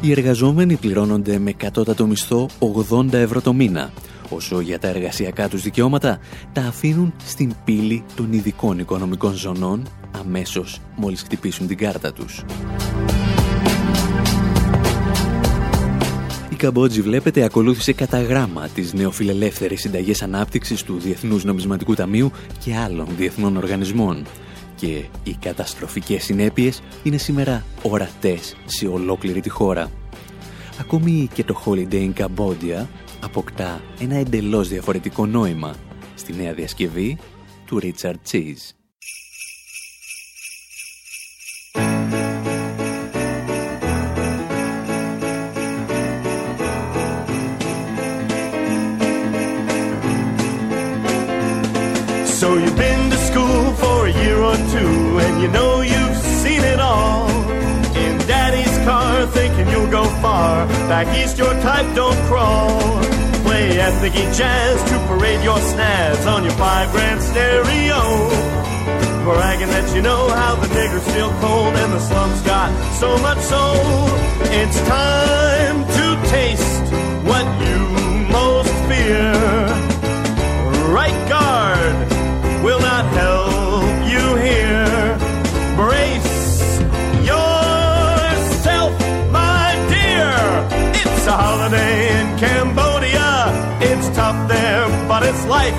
Οι 0.00 0.10
εργαζόμενοι 0.10 0.74
πληρώνονται 0.76 1.38
με 1.38 1.52
κατώτατο 1.52 2.06
μισθό 2.06 2.48
80 2.90 3.12
ευρώ 3.12 3.40
το 3.40 3.52
μήνα, 3.52 3.90
όσο 4.30 4.60
για 4.60 4.78
τα 4.78 4.88
εργασιακά 4.88 5.48
τους 5.48 5.62
δικαιώματα 5.62 6.18
τα 6.52 6.62
αφήνουν 6.62 7.14
στην 7.24 7.54
πύλη 7.64 8.04
των 8.16 8.32
ειδικών 8.32 8.78
οικονομικών 8.78 9.34
ζωνών 9.34 9.88
αμέσως 10.18 10.80
μόλις 10.96 11.22
χτυπήσουν 11.22 11.66
την 11.66 11.76
κάρτα 11.76 12.12
τους. 12.12 12.44
Καμπότζη 16.58 17.02
βλέπετε 17.02 17.44
ακολούθησε 17.44 17.92
κατά 17.92 18.22
γράμμα 18.22 18.68
τις 18.68 18.92
νεοφιλελεύθερες 18.92 19.80
συνταγές 19.80 20.22
ανάπτυξης 20.22 20.82
του 20.82 20.98
Διεθνούς 20.98 21.44
Νομισματικού 21.44 21.94
Ταμείου 21.94 22.30
και 22.64 22.76
άλλων 22.76 23.06
διεθνών 23.16 23.56
οργανισμών 23.56 24.26
και 24.74 25.04
οι 25.24 25.36
καταστροφικές 25.40 26.24
συνέπειες 26.24 26.82
είναι 27.02 27.16
σήμερα 27.16 27.64
ορατές 27.82 28.56
σε 28.64 28.86
ολόκληρη 28.86 29.40
τη 29.40 29.48
χώρα. 29.48 29.90
Ακόμη 30.80 31.28
και 31.34 31.44
το 31.44 31.62
Holiday 31.64 32.10
in 32.10 32.12
Cambodia 32.22 32.86
αποκτά 33.20 33.80
ένα 34.00 34.16
εντελώς 34.16 34.68
διαφορετικό 34.68 35.26
νόημα 35.26 35.74
στη 36.14 36.32
νέα 36.32 36.54
διασκευή 36.54 37.18
του 37.66 37.80
Richard 37.82 38.20
Cheese. 38.30 38.72
So 52.40 52.48
you've 52.54 52.76
been 52.76 53.10
to 53.10 53.18
school 53.28 53.64
for 53.82 53.98
a 54.06 54.12
year 54.22 54.38
or 54.50 54.56
two, 54.74 54.92
and 55.24 55.34
you 55.42 55.48
know 55.56 55.87
go 59.98 60.04
far. 60.22 60.66
Back 60.92 61.08
east, 61.18 61.38
your 61.38 61.54
type 61.68 61.88
don't 61.94 62.20
crawl. 62.28 62.78
Play 63.46 63.66
ethnic 63.86 64.14
jazz 64.38 64.76
to 64.90 64.96
parade 65.08 65.42
your 65.42 65.60
snaz 65.70 66.20
on 66.34 66.44
your 66.46 66.56
five 66.64 66.88
grand 66.92 67.20
stereo. 67.30 68.02
Bragging 69.24 69.70
that 69.74 69.86
you 69.94 70.02
know 70.02 70.22
how 70.40 70.54
the 70.62 70.68
niggers 70.78 71.06
feel 71.14 71.30
cold 71.44 71.74
and 71.82 71.90
the 71.92 72.02
slums 72.08 72.40
got 72.42 72.70
so 73.02 73.10
much 73.26 73.40
soul. 73.52 73.82
It's 74.60 74.78
time 75.00 75.78
to 75.96 76.06
taste 76.36 76.86
what 77.30 77.46
you 77.64 77.78
most 78.38 78.74
fear. 78.88 79.32
Right 80.98 81.20
guard 81.28 81.77
There, 94.28 95.08
but 95.08 95.22
it's 95.22 95.46
life. 95.46 95.72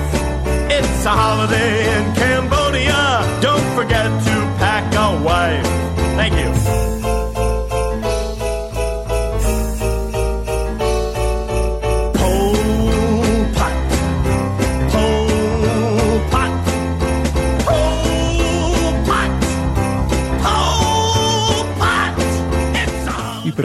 It's 0.68 1.04
a 1.04 1.10
holiday 1.10 1.86
in 1.96 2.14
Cambodia. 2.16 3.40
Don't 3.40 3.74
forget 3.76 4.06
to 4.06 4.34
pack 4.58 4.92
a 4.92 5.22
wife. 5.22 5.64
Thank 6.16 6.34
you. 6.34 6.59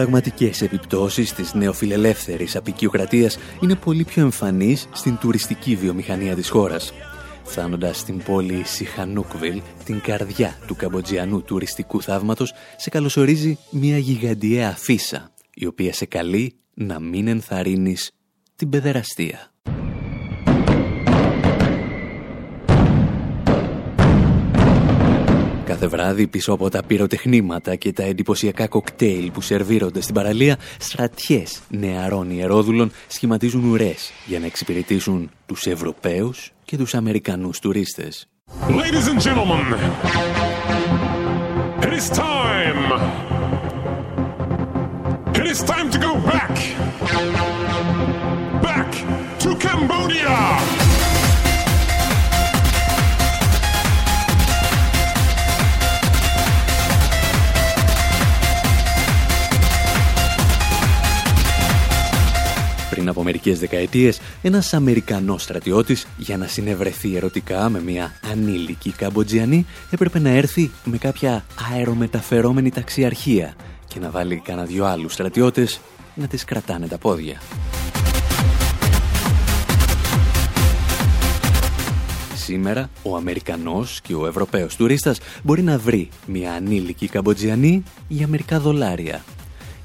Πραγματικές 0.06 0.62
επιπτώσεις 0.62 1.34
της 1.34 1.54
νεοφιλελεύθερης 1.54 2.56
απεικιοκρατίας 2.56 3.38
είναι 3.62 3.76
πολύ 3.76 4.04
πιο 4.04 4.22
εμφανείς 4.22 4.90
στην 4.94 5.18
τουριστική 5.18 5.76
βιομηχανία 5.76 6.36
της 6.36 6.50
χώρας. 6.50 6.94
Φτάνοντας 7.44 8.00
στην 8.00 8.24
πόλη 8.24 8.64
Σιχανούκβιλ, 8.66 9.62
την 9.86 10.02
καρδιά 10.02 10.58
του 10.68 10.76
καμποτζιανού 10.76 11.42
τουριστικού 11.42 12.02
θαύματος, 12.02 12.54
σε 12.78 12.90
καλωσορίζει 12.90 13.58
μια 13.70 13.98
γιγαντιαία 13.98 14.70
αφίσα, 14.70 15.32
η 15.54 15.66
οποία 15.66 15.94
σε 15.94 16.06
καλεί 16.06 16.56
να 16.74 17.00
μην 17.00 17.28
ενθαρρύνεις 17.28 18.12
την 18.56 18.70
παιδεραστία. 18.70 19.55
Κάθε 25.76 25.88
βράδυ 25.88 26.28
πίσω 26.28 26.54
από 26.54 26.70
τα 26.70 26.84
πυροτεχνήματα 26.84 27.76
και 27.76 27.94
τα 27.94 28.04
εντυπωσιακά 28.04 28.68
κοκτέιλ 28.68 29.32
που 29.32 29.42
σερβίρονται 29.42 30.02
στην 30.02 30.14
παραλία, 30.16 30.58
στρατιές 30.80 31.62
νεαρών 31.70 32.30
ιερόδουλων 32.30 32.92
σχηματίζουν 33.08 33.64
ουρές 33.64 34.12
για 34.26 34.40
να 34.40 34.46
εξυπηρετήσουν 34.46 35.32
τους 35.46 35.66
Ευρωπαίους 35.66 36.52
και 36.66 36.78
τους 36.78 36.94
Αμερικανούς 36.94 37.60
τουρίστες. 37.60 38.28
Ladies 38.68 39.08
and 39.12 39.22
gentlemen, 39.28 39.66
it 41.82 41.94
is 42.00 42.10
time. 42.10 42.84
It 45.40 45.46
is 45.54 45.60
time 45.74 45.88
to 45.94 46.00
go 46.08 46.14
back. 46.32 46.54
Back 48.70 48.90
to 49.44 49.50
Cambodia. 49.66 50.95
Μερικές 63.24 63.60
δεκαετίες, 63.60 64.20
ένας 64.42 64.74
Αμερικανός 64.74 65.44
στρατιώτης 65.44 66.08
για 66.18 66.38
να 66.38 66.48
συνευρεθεί 66.48 67.16
ερωτικά 67.16 67.70
με 67.70 67.82
μια 67.82 68.20
ανήλικη 68.32 68.92
Καμποτζιανή 68.92 69.66
έπρεπε 69.90 70.20
να 70.20 70.30
έρθει 70.30 70.72
με 70.84 70.98
κάποια 70.98 71.46
αερομεταφερόμενη 71.74 72.72
ταξιαρχία 72.72 73.56
και 73.88 74.00
να 74.00 74.10
βάλει 74.10 74.42
κανένα 74.46 74.68
δυο 74.68 74.86
άλλους 74.86 75.14
στρατιώτες 75.14 75.80
να 76.16 76.28
τις 76.28 76.44
κρατάνε 76.46 76.88
τα 76.88 76.98
πόδια. 76.98 77.42
Σήμερα 82.36 82.90
ο 83.04 83.16
Αμερικανός 83.16 84.02
και 84.02 84.16
ο 84.16 84.28
Ευρωπαίος 84.28 84.76
τουρίστας 84.76 85.20
μπορεί 85.44 85.62
να 85.62 85.78
βρει 85.78 86.10
μια 86.26 86.54
ανήλικη 86.54 87.08
Καμποτζιανή 87.08 87.84
για 88.08 88.28
μερικά 88.28 88.60
δολάρια. 88.60 89.24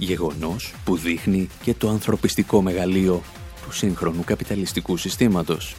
Γεγονός 0.03 0.75
που 0.85 0.97
δείχνει 0.97 1.49
και 1.63 1.75
το 1.75 1.89
ανθρωπιστικό 1.89 2.63
μεγαλείο 2.63 3.23
του 3.63 3.73
σύγχρονου 3.73 4.25
καπιταλιστικού 4.25 4.97
συστήματος. 4.97 5.77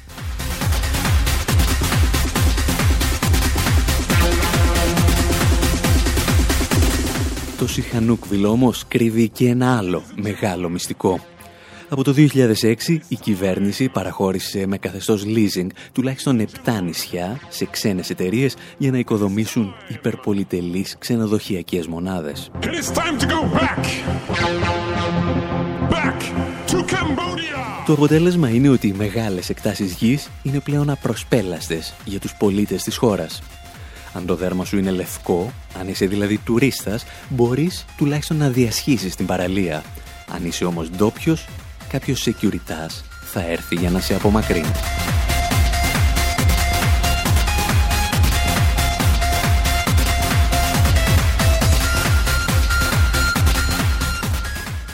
Το 7.58 7.68
Σιχανούκβιλ 7.68 8.46
όμως 8.46 8.84
κρύβει 8.88 9.30
και 9.30 9.48
ένα 9.48 9.78
άλλο 9.78 10.04
μεγάλο 10.16 10.70
μυστικό. 10.70 11.20
Από 11.94 12.04
το 12.04 12.14
2006 12.18 12.98
η 13.08 13.16
κυβέρνηση 13.16 13.90
παραχώρησε 13.90 14.66
με 14.68 14.78
καθεστώς 14.78 15.24
leasing 15.26 15.68
τουλάχιστον 15.92 16.48
7 16.66 16.82
νησιά 16.84 17.40
σε 17.50 17.66
ξένες 17.66 18.10
εταιρείες 18.10 18.56
για 18.78 18.92
να 18.92 18.98
οικοδομήσουν 18.98 19.74
υπερπολιτελείς 19.88 20.96
ξενοδοχειακές 21.00 21.88
μονάδες. 21.88 22.52
It 22.62 22.66
is 22.66 22.98
time 22.98 23.20
to 23.20 23.26
go 23.26 23.58
back. 23.58 23.86
Back 25.90 26.20
to 26.72 26.78
Cambodia. 26.78 27.86
Το 27.86 27.94
αποτέλεσμα 27.94 28.50
είναι 28.50 28.70
ότι 28.70 28.88
οι 28.88 28.94
μεγάλες 28.98 29.50
εκτάσεις 29.50 29.94
γης 29.94 30.30
είναι 30.44 30.60
πλέον 30.60 30.90
απροσπέλαστες 30.90 31.94
για 32.06 32.20
τους 32.20 32.36
πολίτες 32.36 32.84
της 32.84 32.98
χώρας. 32.98 33.42
Αν 34.14 34.26
το 34.26 34.36
δέρμα 34.36 34.66
σου 34.66 34.78
είναι 34.78 34.92
λευκό, 34.92 35.54
αν 35.80 35.88
είσαι 35.88 36.06
δηλαδή 36.06 36.38
τουρίστας, 36.38 37.06
μπορείς 37.30 37.86
τουλάχιστον 37.98 38.38
να 38.38 38.50
διασχίσεις 38.50 39.16
την 39.16 39.26
παραλία. 39.26 39.84
Αν 40.34 40.46
είσαι 40.46 40.66
όμως 40.66 40.90
ντόπιος, 40.90 41.48
κάποιος 41.92 42.28
securitas 42.28 43.02
θα 43.22 43.42
έρθει 43.46 43.76
για 43.76 43.90
να 43.90 44.00
σε 44.00 44.16
απομακρύνει. 44.16 44.72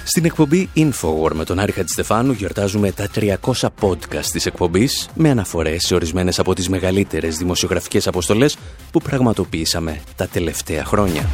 Στην 0.03 0.25
εκπομπή 0.25 0.69
Infowar 0.75 1.31
με 1.33 1.43
τον 1.43 1.59
Άρη 1.59 1.71
Χατζηστεφάνου 1.71 2.31
γιορτάζουμε 2.31 2.91
τα 2.91 3.07
300 3.15 3.35
podcast 3.81 4.25
της 4.31 4.45
εκπομπής 4.45 5.09
με 5.13 5.29
αναφορές 5.29 5.85
σε 5.85 5.95
ορισμένες 5.95 6.39
από 6.39 6.53
τις 6.53 6.69
μεγαλύτερες 6.69 7.37
δημοσιογραφικές 7.37 8.07
αποστολές 8.07 8.57
που 8.91 9.01
πραγματοποιήσαμε 9.01 10.01
τα 10.15 10.27
τελευταία 10.27 10.85
χρόνια. 10.85 11.29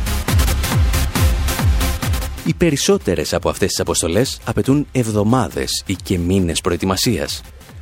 Οι 2.45 2.53
περισσότερες 2.53 3.33
από 3.33 3.49
αυτές 3.49 3.67
τις 3.67 3.79
αποστολές 3.79 4.39
απαιτούν 4.45 4.87
εβδομάδες 4.91 5.83
ή 5.85 5.95
και 5.95 6.17
μήνες 6.17 6.61
προετοιμασίας. 6.61 7.41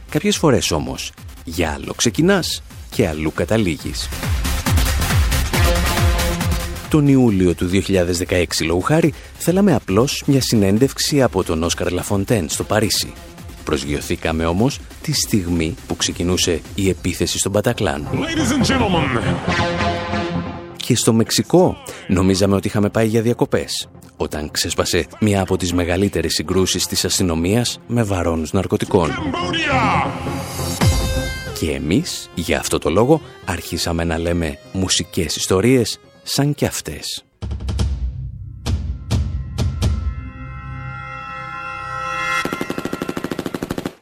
Κάποιες 0.10 0.38
φορές 0.38 0.71
όμως, 0.71 1.12
για 1.43 1.71
άλλο 1.71 1.93
ξεκινάς 1.95 2.63
και 2.89 3.08
αλλού 3.08 3.32
καταλήγεις. 3.36 4.10
Τον 6.89 7.08
Ιούλιο 7.08 7.54
του 7.54 7.67
2016, 7.67 8.65
λόγου 8.65 8.82
χάρη, 8.82 9.13
θέλαμε 9.38 9.76
απλώς 9.76 10.24
μια 10.26 10.41
συνέντευξη 10.41 11.21
από 11.21 11.43
τον 11.43 11.63
Όσκαρ 11.63 11.91
Λαφοντέν 11.91 12.50
στο 12.50 12.63
Παρίσι. 12.63 13.13
Προσγειωθήκαμε 13.63 14.45
όμως 14.45 14.80
τη 15.02 15.13
στιγμή 15.13 15.76
που 15.88 15.95
ξεκινούσε 15.95 16.62
η 16.76 16.89
επίθεση 16.89 17.38
στον 17.38 17.52
Πατακλάν. 17.52 18.08
Ladies 18.12 18.17
and 18.17 18.71
gentlemen, 18.71 19.24
Και 20.76 20.95
στο 20.95 21.13
Μεξικό 21.13 21.78
νομίζαμε 22.08 22.56
ότι 22.56 22.67
είχαμε 22.67 22.89
πάει 22.89 23.08
για 23.08 23.21
διακοπές, 23.21 23.89
όταν 24.21 24.51
ξέσπασε 24.51 25.05
μια 25.19 25.41
από 25.41 25.57
τις 25.57 25.73
μεγαλύτερες 25.73 26.34
συγκρούσεις 26.34 26.88
της 26.88 27.05
αστυνομίας 27.05 27.79
με 27.88 28.03
βαρώνους 28.03 28.53
ναρκωτικών. 28.53 29.10
Cambodia. 29.10 30.12
Και 31.60 31.71
εμείς, 31.71 32.29
για 32.36 32.60
αυτό 32.60 32.77
το 32.77 32.89
λόγο, 32.89 33.21
αρχίσαμε 33.45 34.03
να 34.03 34.17
λέμε 34.17 34.57
μουσικές 34.71 35.36
ιστορίες 35.36 35.99
σαν 36.23 36.53
κι 36.53 36.65
αυτές. 36.65 37.25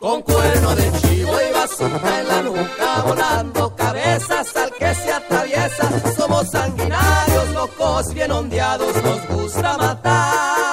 con 0.02 0.22
cuerno 0.24 0.76
de 0.76 1.09
bazooka 1.70 2.20
en 2.20 2.28
la 2.28 2.42
nuca, 2.42 3.02
volando 3.06 3.76
cabezas 3.76 4.56
al 4.56 4.72
que 4.72 4.96
se 4.96 5.12
atraviesa. 5.12 6.14
Somos 6.16 6.50
sanguinarios, 6.50 7.50
locos, 7.54 8.14
bien 8.14 8.32
ondeados, 8.32 8.96
nos 9.04 9.28
gusta 9.28 9.78
matar. 9.78 10.69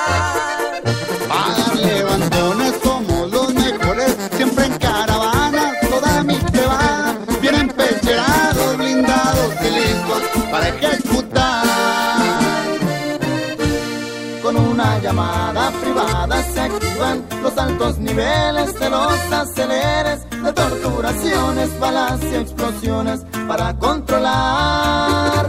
Los 17.42 17.57
altos 17.57 17.99
niveles 17.99 18.79
de 18.79 18.90
los 18.90 19.33
aceleres 19.33 20.29
de 20.31 20.53
torturaciones, 20.53 21.79
balas 21.79 22.21
y 22.23 22.35
explosiones 22.35 23.25
para 23.47 23.75
controlar. 23.79 25.47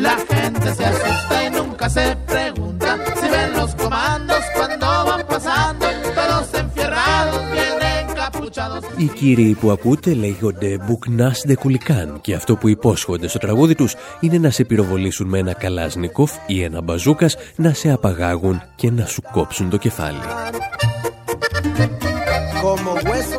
La 0.00 0.16
gente 0.16 0.74
se 0.74 0.84
asusta 0.84 1.44
y 1.44 1.50
nunca 1.50 1.90
se 1.90 2.16
pregunta 2.26 2.96
si 3.20 3.28
ven 3.28 3.52
los 3.54 3.74
comandos 3.74 4.27
Οι 8.98 9.06
κύριοι 9.06 9.56
που 9.60 9.70
ακούτε 9.70 10.14
λέγονται 10.14 10.78
Μπουκνάς 10.86 11.42
Δε 11.46 11.54
Κουλικάν 11.54 12.18
και 12.20 12.34
αυτό 12.34 12.56
που 12.56 12.68
υπόσχονται 12.68 13.28
στο 13.28 13.38
τραγούδι 13.38 13.74
τους 13.74 13.94
είναι 14.20 14.38
να 14.38 14.50
σε 14.50 14.64
πυροβολήσουν 14.64 15.28
με 15.28 15.38
ένα 15.38 15.52
καλάσνικοφ 15.52 16.32
ή 16.46 16.62
ένα 16.62 16.80
μπαζούκας, 16.80 17.36
να 17.56 17.72
σε 17.72 17.90
απαγάγουν 17.90 18.62
και 18.76 18.90
να 18.90 19.06
σου 19.06 19.22
κόψουν 19.32 19.70
το 19.70 19.76
κεφάλι. 19.76 20.18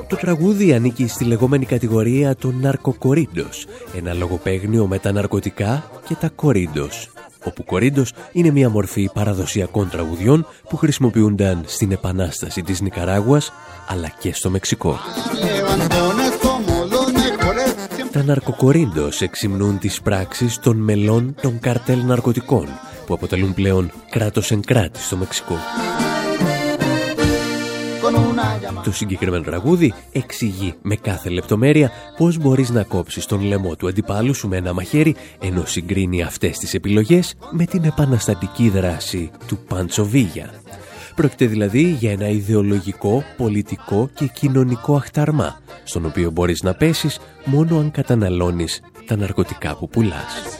Το 0.07 0.15
τραγούδι 0.15 0.73
ανήκει 0.73 1.07
στη 1.07 1.23
λεγόμενη 1.23 1.65
κατηγορία 1.65 2.35
των 2.35 2.59
ναρκοκορίντος, 2.61 3.65
ένα 3.97 4.13
λογοπαίγνιο 4.13 4.87
με 4.87 4.99
τα 4.99 5.11
ναρκωτικά 5.11 5.91
και 6.07 6.15
τα 6.15 6.29
κορίντος, 6.29 7.09
όπου 7.43 7.63
κορίντος 7.63 8.13
είναι 8.31 8.51
μια 8.51 8.69
μορφή 8.69 9.09
παραδοσιακών 9.13 9.89
τραγουδιών 9.89 10.47
που 10.69 10.77
χρησιμοποιούνταν 10.77 11.63
στην 11.65 11.91
Επανάσταση 11.91 12.61
της 12.61 12.81
Νικαράγουας 12.81 13.51
αλλά 13.87 14.07
και 14.19 14.33
στο 14.33 14.49
Μεξικό. 14.49 14.99
Levantones 15.41 16.33
somos 16.43 16.81
los 16.93 17.07
mejores, 17.13 17.69
siempre 17.95 18.11
Τα 18.11 18.23
ναρκοκορίντος 18.23 19.21
εξυμνούν 19.21 19.79
τις 19.79 20.01
πράξεις 20.01 20.59
των 20.59 20.77
μελών 20.77 21.35
των 21.41 21.59
καρτέλ 21.59 22.05
ναρκωτικών 22.05 22.67
που 23.05 23.13
αποτελούν 23.13 23.53
πλέον 23.53 23.91
κράτος 24.09 24.51
εν 24.51 24.61
κράτη 24.61 24.99
στο 24.99 25.17
Μεξικό. 25.17 25.57
Con 28.19 28.27
una 28.33 28.57
llamada. 28.61 28.83
Το 28.83 28.91
συγκεκριμένο 28.91 29.43
τραγούδι 29.43 29.93
εξηγεί 30.11 30.73
με 30.81 30.95
κάθε 30.95 31.29
λεπτομέρεια 31.29 31.91
πώς 32.17 32.37
μπορείς 32.37 32.69
να 32.69 32.83
κόψεις 32.83 33.25
τον 33.25 33.41
λαιμό 33.41 33.75
του 33.75 33.87
αντιπάλου 33.87 34.33
σου 34.33 34.47
με 34.47 34.57
ένα 34.57 34.73
μαχαίρι 34.73 35.15
ενώ 35.39 35.65
συγκρίνει 35.65 36.23
αυτές 36.23 36.57
τις 36.57 36.73
επιλογές 36.73 37.35
με 37.51 37.65
την 37.65 37.83
επαναστατική 37.83 38.69
δράση 38.69 39.31
του 39.47 39.57
Παντσοβίγια. 39.57 40.49
Πρόκειται 41.15 41.45
δηλαδή 41.45 41.81
για 41.81 42.11
ένα 42.11 42.29
ιδεολογικό, 42.29 43.23
πολιτικό 43.37 44.09
και 44.13 44.25
κοινωνικό 44.25 44.95
αχταρμά 44.95 45.59
στον 45.83 46.05
οποίο 46.05 46.31
μπορείς 46.31 46.63
να 46.63 46.73
πέσεις 46.73 47.19
μόνο 47.45 47.77
αν 47.77 47.91
καταναλώνεις 47.91 48.81
τα 49.05 49.15
ναρκωτικά 49.15 49.75
που 49.75 49.89
πουλάς. 49.89 50.57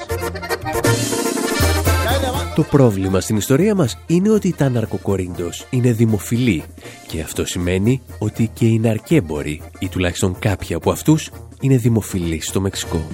Το 2.59 2.65
πρόβλημα 2.65 3.19
στην 3.19 3.37
ιστορία 3.37 3.75
μας 3.75 3.97
είναι 4.07 4.29
ότι 4.29 4.53
τα 4.53 4.69
ναρκοκορίντος 4.69 5.67
είναι 5.69 5.91
δημοφιλή 5.91 6.63
και 7.07 7.21
αυτό 7.21 7.45
σημαίνει 7.45 8.01
ότι 8.19 8.49
και 8.53 8.65
οι 8.65 8.79
ναρκέμποροι 8.79 9.61
ή 9.79 9.89
τουλάχιστον 9.89 10.39
κάποιοι 10.39 10.75
από 10.75 10.91
αυτούς 10.91 11.31
είναι 11.61 11.77
δημοφιλείς 11.77 12.47
στο 12.47 12.61
Μεξικό. 12.61 13.07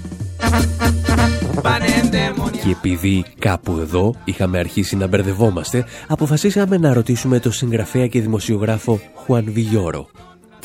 Και 2.51 2.69
επειδή 2.71 3.25
κάπου 3.39 3.77
εδώ 3.79 4.15
είχαμε 4.23 4.59
αρχίσει 4.59 4.95
να 4.95 5.07
μπερδευόμαστε, 5.07 5.85
αποφασίσαμε 6.07 6.77
να 6.77 6.93
ρωτήσουμε 6.93 7.39
τον 7.39 7.51
συγγραφέα 7.51 8.07
και 8.07 8.21
δημοσιογράφο 8.21 8.99
Χουάν 9.15 9.45
Βιγιόρο. 9.51 10.07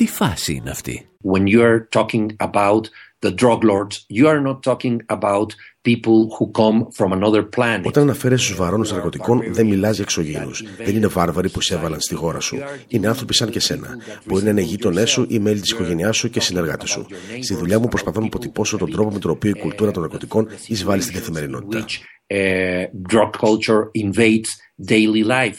Τι 0.01 0.07
φάση 0.07 0.53
είναι 0.55 0.71
αυτή; 0.71 1.09
When 1.33 1.43
you're 1.47 1.89
talking 1.99 2.27
about 2.37 2.81
the 3.19 3.35
drug 3.35 3.59
lords, 3.71 3.95
you 4.19 4.27
are 4.27 4.41
not 4.49 4.59
talking 4.63 4.97
about 5.07 5.49
people 5.83 6.19
who 6.37 6.45
come 6.61 6.79
from 6.99 7.13
another 7.13 7.43
planet. 7.57 7.85
Όταν 7.85 8.03
αναφέρεσαι 8.03 8.45
στους 8.45 8.57
βαρώνους 8.57 8.93
ναρκωτικών, 8.93 9.43
δεν 9.53 9.67
μιλάς 9.67 9.95
για 9.95 10.05
εξωγήινους. 10.05 10.65
Δεν 10.85 10.97
είναι 10.97 11.07
βάρβαροι 11.07 11.51
που 11.51 11.61
σε 11.61 11.75
έβαλαν 11.75 12.01
στη 12.01 12.15
χώρα 12.15 12.41
σου. 12.41 12.59
Είναι 12.89 13.09
άνθρωποι 13.09 13.35
σαν 13.35 13.51
και 13.51 13.61
σένα. 13.61 13.97
Μπορεί 14.25 14.45
να 14.45 14.51
είναι 14.51 14.61
γείτονές 14.61 15.11
σου 15.11 15.27
ή 15.29 15.39
μέλη 15.39 15.61
της 15.61 15.71
οικογένειάς 15.71 16.17
σου 16.17 16.31
και 16.31 16.41
συνεργάτες 16.41 16.91
σου. 16.91 17.07
Στη 17.41 17.55
δουλειά 17.55 17.79
μου 17.79 17.89
προσπαθώ 17.89 18.21
να 18.21 18.27
αποτυπώσω 18.27 18.77
τον 18.77 18.91
τρόπο 18.91 19.11
με 19.11 19.19
τον 19.19 19.31
οποίο 19.31 19.51
η 19.51 19.59
κουλτούρα 19.59 19.91
των 19.91 20.03
ναρκωτικών 20.03 20.49
εισβάλλει 20.67 21.03
στην 21.03 21.15
καθημερινότητα. 21.15 21.85
Uh, 22.33 22.85
drug 23.13 23.31
culture 23.45 23.83
invades 24.05 24.51
daily 24.89 25.25
life. 25.25 25.59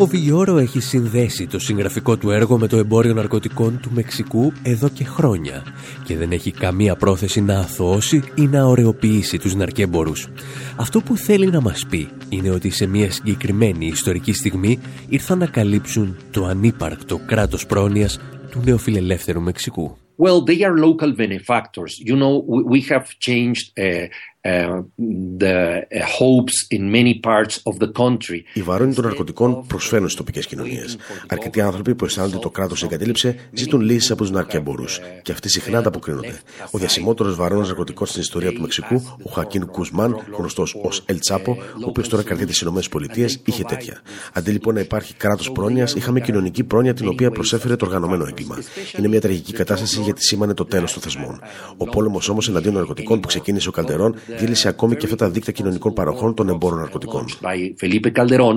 Ο 0.00 0.06
Βιγιόρο 0.06 0.58
έχει 0.58 0.80
συνδέσει 0.80 1.46
το 1.46 1.58
συγγραφικό 1.58 2.16
του 2.16 2.30
έργο 2.30 2.58
με 2.58 2.66
το 2.66 2.76
εμπόριο 2.76 3.14
ναρκωτικών 3.14 3.78
του 3.82 3.90
Μεξικού 3.92 4.52
εδώ 4.62 4.88
και 4.88 5.04
χρόνια 5.04 5.62
και 6.04 6.16
δεν 6.16 6.32
έχει 6.32 6.50
καμία 6.50 6.96
πρόθεση 6.96 7.40
να 7.40 7.58
αθωώσει 7.58 8.22
ή 8.34 8.42
να 8.42 8.64
ωρεοποιήσει 8.64 9.38
τους 9.38 9.54
ναρκέμπορους. 9.54 10.28
Αυτό 10.76 11.00
που 11.00 11.16
θέλει 11.16 11.46
να 11.46 11.60
μας 11.60 11.86
πει 11.90 12.08
είναι 12.28 12.50
ότι 12.50 12.70
σε 12.70 12.86
μια 12.86 13.10
συγκεκριμένη 13.10 13.86
ιστορική 13.86 14.32
στιγμή 14.32 14.78
ήρθαν 15.08 15.38
να 15.38 15.46
καλύψουν 15.46 16.16
το 16.30 16.44
ανύπαρκτο 16.44 17.20
κράτος 17.26 17.66
πρόνοιας 17.66 18.20
του 18.50 18.60
νεοφιλελεύθερου 18.64 19.40
Μεξικού. 19.40 19.96
Well, 20.20 20.44
they 20.44 20.62
are 20.62 20.76
local 20.76 21.12
benefactors. 21.24 21.92
You 21.98 22.14
know, 22.14 22.44
we, 22.52 22.62
we 22.72 22.80
have 22.92 23.06
changed 23.28 23.66
uh, 23.78 23.82
uh, 23.82 24.06
the 24.42 25.86
uh, 25.92 26.04
hopes 26.18 26.66
in 26.70 26.90
many 26.90 27.14
parts 27.20 27.60
of 27.64 27.78
the 27.78 27.92
country. 27.92 28.42
Οι 28.54 28.62
βαρόνοι 28.62 28.94
των 28.94 29.04
ναρκωτικών 29.04 29.66
προσφέρουν 29.66 30.04
στις 30.04 30.18
τοπικές 30.18 30.46
κοινωνίες. 30.46 30.96
Αρκετοί 31.28 31.60
άνθρωποι 31.60 31.94
που 31.94 32.04
αισθάνονται 32.04 32.34
ότι 32.34 32.44
το 32.44 32.50
κράτος 32.50 32.82
εγκατέλειψε 32.82 33.36
ζητούν 33.52 33.80
λύσεις 33.80 34.10
από 34.10 34.22
τους 34.22 34.30
ναρκέμπορου 34.30 34.84
και 35.22 35.32
αυτοί 35.32 35.48
συχνά 35.48 35.78
ανταποκρίνονται. 35.78 36.40
Ο 36.70 36.78
διασημότερος 36.78 37.34
βαρόνο 37.36 37.66
ναρκωτικών 37.66 38.06
στην 38.06 38.20
ιστορία 38.20 38.52
του 38.52 38.60
Μεξικού, 38.60 39.02
ο 39.22 39.30
Χακίν 39.30 39.66
Κουσμάν, 39.66 40.16
γνωστός 40.36 40.76
ως 40.82 41.02
Ελ 41.06 41.18
Τσάπο, 41.18 41.56
ο 41.74 41.88
οποίος 41.88 42.08
τώρα 42.08 42.22
κρατείται 42.22 42.52
στις 42.52 42.68
ΗΠΑ, 42.68 43.40
είχε 43.44 43.62
τέτοια. 43.62 44.00
Αντί 44.32 44.50
λοιπόν 44.50 44.74
να 44.74 44.80
υπάρχει 44.80 45.14
κράτος 45.14 45.52
πρόνοιας, 45.52 45.94
είχαμε 45.94 46.20
κοινωνική 46.20 46.64
πρόνοια 46.64 46.94
την 46.94 47.08
οποία 47.08 47.30
προσέφερε 47.30 47.76
το 47.76 47.84
οργανωμένο 47.84 48.24
έγκλημα. 48.24 48.58
Είναι 48.98 49.08
μια 49.08 49.20
τραγική 49.20 49.52
κατάσταση 49.52 50.00
γιατί 50.00 50.22
σήμανε 50.22 50.54
το 50.54 50.64
τέλος 50.64 50.92
των 50.92 51.02
θεσμών. 51.02 51.40
Ο 51.76 51.84
πόλεμος 51.84 52.28
όμως 52.28 52.48
εναντίον 52.48 52.74
ναρκωτικών 52.74 53.20
που 53.20 53.28
ξεκίνησε 53.28 53.68
ο 53.68 53.72
Καλτερών 53.72 54.14
διέλυσε 54.38 54.68
ακόμη 54.68 54.96
και 54.96 55.04
αυτά 55.04 55.16
τα 55.16 55.30
δίκτυα 55.30 55.52
κοινωνικών 55.52 55.92
παροχών 55.92 56.34
των 56.34 56.48
εμπόρων 56.48 56.78
ναρκωτικών. 56.78 57.24
By 57.40 57.84
Felipe 57.84 58.12
Calderón 58.12 58.56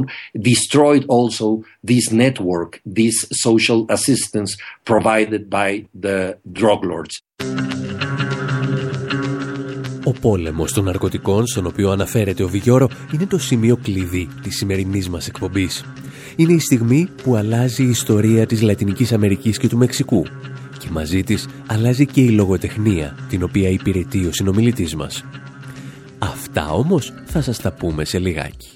destroyed 0.49 1.05
also 1.07 1.47
this 1.91 2.11
network, 2.11 2.81
this 2.99 3.15
social 3.45 3.85
assistance 3.89 4.51
provided 4.83 5.49
by 5.49 5.85
the 6.05 6.35
drug 6.59 6.79
lords. 6.83 7.21
Ο 10.05 10.11
πόλεμος 10.11 10.73
των 10.73 10.83
ναρκωτικών, 10.83 11.47
στον 11.47 11.65
οποίο 11.65 11.89
αναφέρεται 11.89 12.43
ο 12.43 12.47
Βιγιόρο, 12.47 12.89
είναι 13.13 13.25
το 13.25 13.37
σημείο 13.37 13.77
κλειδί 13.77 14.27
της 14.41 14.57
σημερινής 14.57 15.09
μας 15.09 15.27
εκπομπής. 15.27 15.85
Είναι 16.35 16.53
η 16.53 16.59
στιγμή 16.59 17.09
που 17.23 17.35
αλλάζει 17.35 17.83
η 17.83 17.89
ιστορία 17.89 18.45
της 18.45 18.61
Λατινικής 18.61 19.11
Αμερικής 19.11 19.57
και 19.57 19.67
του 19.67 19.77
Μεξικού 19.77 20.25
και 20.79 20.87
μαζί 20.91 21.23
της 21.23 21.47
αλλάζει 21.67 22.05
και 22.05 22.21
η 22.21 22.29
λογοτεχνία 22.29 23.15
την 23.29 23.43
οποία 23.43 23.69
υπηρετεί 23.69 24.25
ο 24.25 24.31
συνομιλητής 24.31 24.95
μας. 24.95 25.25
Αυτά 26.52 26.70
όμως 26.70 27.12
θα 27.26 27.42
σας 27.42 27.58
τα 27.58 27.72
πούμε 27.72 28.04
σε 28.04 28.18
λιγάκι. 28.18 28.68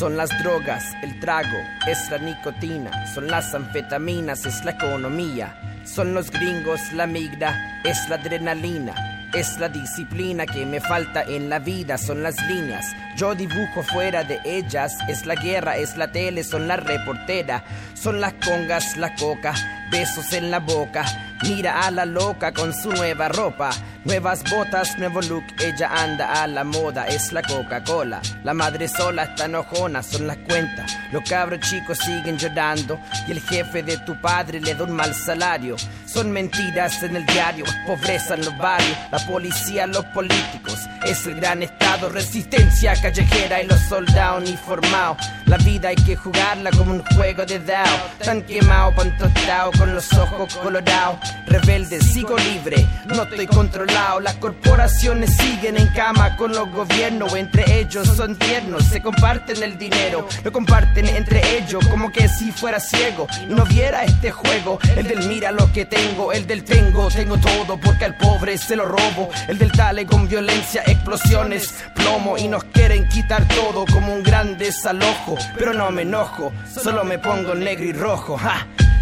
Son 0.00 0.16
las 0.16 0.30
drogas, 0.42 0.84
el 1.06 1.12
trago, 1.24 1.60
es 1.92 2.00
la 2.10 2.18
nicotina, 2.28 2.90
son 3.14 3.26
las 3.34 3.46
anfetaminas, 3.60 4.40
es 4.50 4.58
la 4.66 4.72
economía, 4.78 5.46
son 5.94 6.08
los 6.16 6.26
gringos, 6.36 6.80
la 6.98 7.06
migra, 7.06 7.50
es 7.90 7.98
la 8.08 8.16
adrenalina, 8.16 8.94
es 9.40 9.48
la 9.62 9.68
disciplina 9.68 10.42
que 10.46 10.66
me 10.72 10.80
falta 10.80 11.20
en 11.36 11.48
la 11.48 11.60
vida, 11.70 11.94
son 11.96 12.18
las 12.26 12.36
líneas, 12.50 12.86
yo 13.20 13.28
dibujo 13.34 13.78
fuera 13.92 14.20
de 14.30 14.36
ellas, 14.58 14.92
es 15.08 15.26
la 15.26 15.36
guerra, 15.46 15.76
es 15.84 15.96
la 15.96 16.08
tele, 16.10 16.42
son 16.42 16.66
la 16.66 16.76
reportera, 16.76 17.56
son 17.94 18.20
las 18.20 18.34
congas, 18.46 18.96
la 18.96 19.14
coca, 19.14 19.54
besos 19.89 20.33
en 20.33 20.51
la 20.51 20.59
boca, 20.59 21.05
mira 21.43 21.81
a 21.81 21.91
la 21.91 22.05
loca 22.05 22.51
con 22.51 22.73
su 22.73 22.91
nueva 22.91 23.29
ropa, 23.29 23.71
nuevas 24.05 24.43
botas, 24.49 24.97
nuevo 24.97 25.21
look, 25.21 25.43
ella 25.59 25.89
anda 25.93 26.41
a 26.43 26.47
la 26.47 26.63
moda, 26.63 27.07
es 27.07 27.31
la 27.31 27.41
Coca-Cola, 27.41 28.21
la 28.43 28.53
madre 28.53 28.87
sola 28.87 29.23
está 29.23 29.45
enojona, 29.45 30.03
son 30.03 30.27
las 30.27 30.37
cuentas, 30.37 30.97
los 31.11 31.23
cabros 31.29 31.59
chicos 31.61 31.97
siguen 31.97 32.37
llorando 32.37 32.99
y 33.27 33.31
el 33.31 33.41
jefe 33.41 33.83
de 33.83 33.97
tu 33.99 34.19
padre 34.21 34.59
le 34.59 34.75
da 34.75 34.83
un 34.83 34.91
mal 34.91 35.13
salario, 35.13 35.75
son 36.05 36.31
mentiras 36.31 37.01
en 37.03 37.15
el 37.15 37.25
diario, 37.25 37.65
pobreza 37.85 38.35
en 38.35 38.45
los 38.45 38.57
barrios, 38.57 38.97
la 39.11 39.19
policía, 39.19 39.87
los 39.87 40.05
políticos, 40.05 40.79
es 41.05 41.25
el 41.25 41.35
gran 41.35 41.63
estado, 41.63 42.09
resistencia 42.09 42.93
callejera 43.01 43.61
y 43.61 43.67
los 43.67 43.79
soldados 43.81 44.43
uniformados, 44.43 45.17
la 45.45 45.57
vida 45.57 45.89
hay 45.89 45.95
que 45.95 46.15
jugarla 46.15 46.71
como 46.71 46.93
un 46.93 47.03
juego 47.15 47.45
de 47.45 47.59
dao, 47.59 47.97
tan 48.23 48.41
quemado, 48.43 48.93
pan 48.95 49.17
tostado, 49.17 49.71
con 49.79 49.95
los 49.95 50.11
ojos 50.13 50.55
colorados, 50.57 51.19
rebelde, 51.47 52.01
sigo 52.01 52.37
libre, 52.37 52.85
no 53.07 53.23
estoy 53.23 53.47
controlado, 53.47 54.19
las 54.19 54.35
corporaciones 54.35 55.35
siguen 55.37 55.77
en 55.77 55.87
cama 55.93 56.35
con 56.35 56.51
los 56.51 56.69
gobiernos, 56.69 57.33
entre 57.35 57.79
ellos 57.79 58.05
son 58.09 58.35
tiernos, 58.35 58.83
se 58.83 59.01
comparten 59.01 59.63
el 59.63 59.77
dinero, 59.77 60.27
lo 60.43 60.51
comparten 60.51 61.07
entre 61.07 61.57
ellos 61.57 61.87
como 61.87 62.11
que 62.11 62.27
si 62.27 62.51
fuera 62.51 62.79
ciego 62.79 63.25
y 63.41 63.53
no 63.53 63.63
viera 63.63 64.03
este 64.03 64.31
juego, 64.31 64.79
el 64.97 65.07
del 65.07 65.25
mira 65.29 65.51
lo 65.51 65.71
que 65.71 65.85
tengo, 65.85 66.33
el 66.33 66.45
del 66.45 66.65
tengo, 66.65 67.07
tengo 67.07 67.37
todo 67.37 67.79
porque 67.79 68.03
al 68.03 68.17
pobre 68.17 68.57
se 68.57 68.75
lo 68.75 68.85
robo, 68.85 69.29
el 69.47 69.57
del 69.57 69.71
dale 69.71 70.05
con 70.05 70.27
violencia, 70.27 70.83
explosiones, 70.87 71.73
plomo 71.95 72.37
y 72.37 72.49
nos 72.49 72.65
quieren 72.65 73.07
quitar 73.07 73.47
todo 73.47 73.85
como 73.85 74.13
un 74.13 74.23
gran 74.23 74.57
desalojo, 74.57 75.37
pero 75.57 75.73
no 75.73 75.89
me 75.89 76.01
enojo, 76.01 76.51
solo 76.67 77.05
me 77.05 77.17
pongo 77.17 77.55
negro 77.55 77.85
y 77.85 77.93
rojo. 77.93 78.37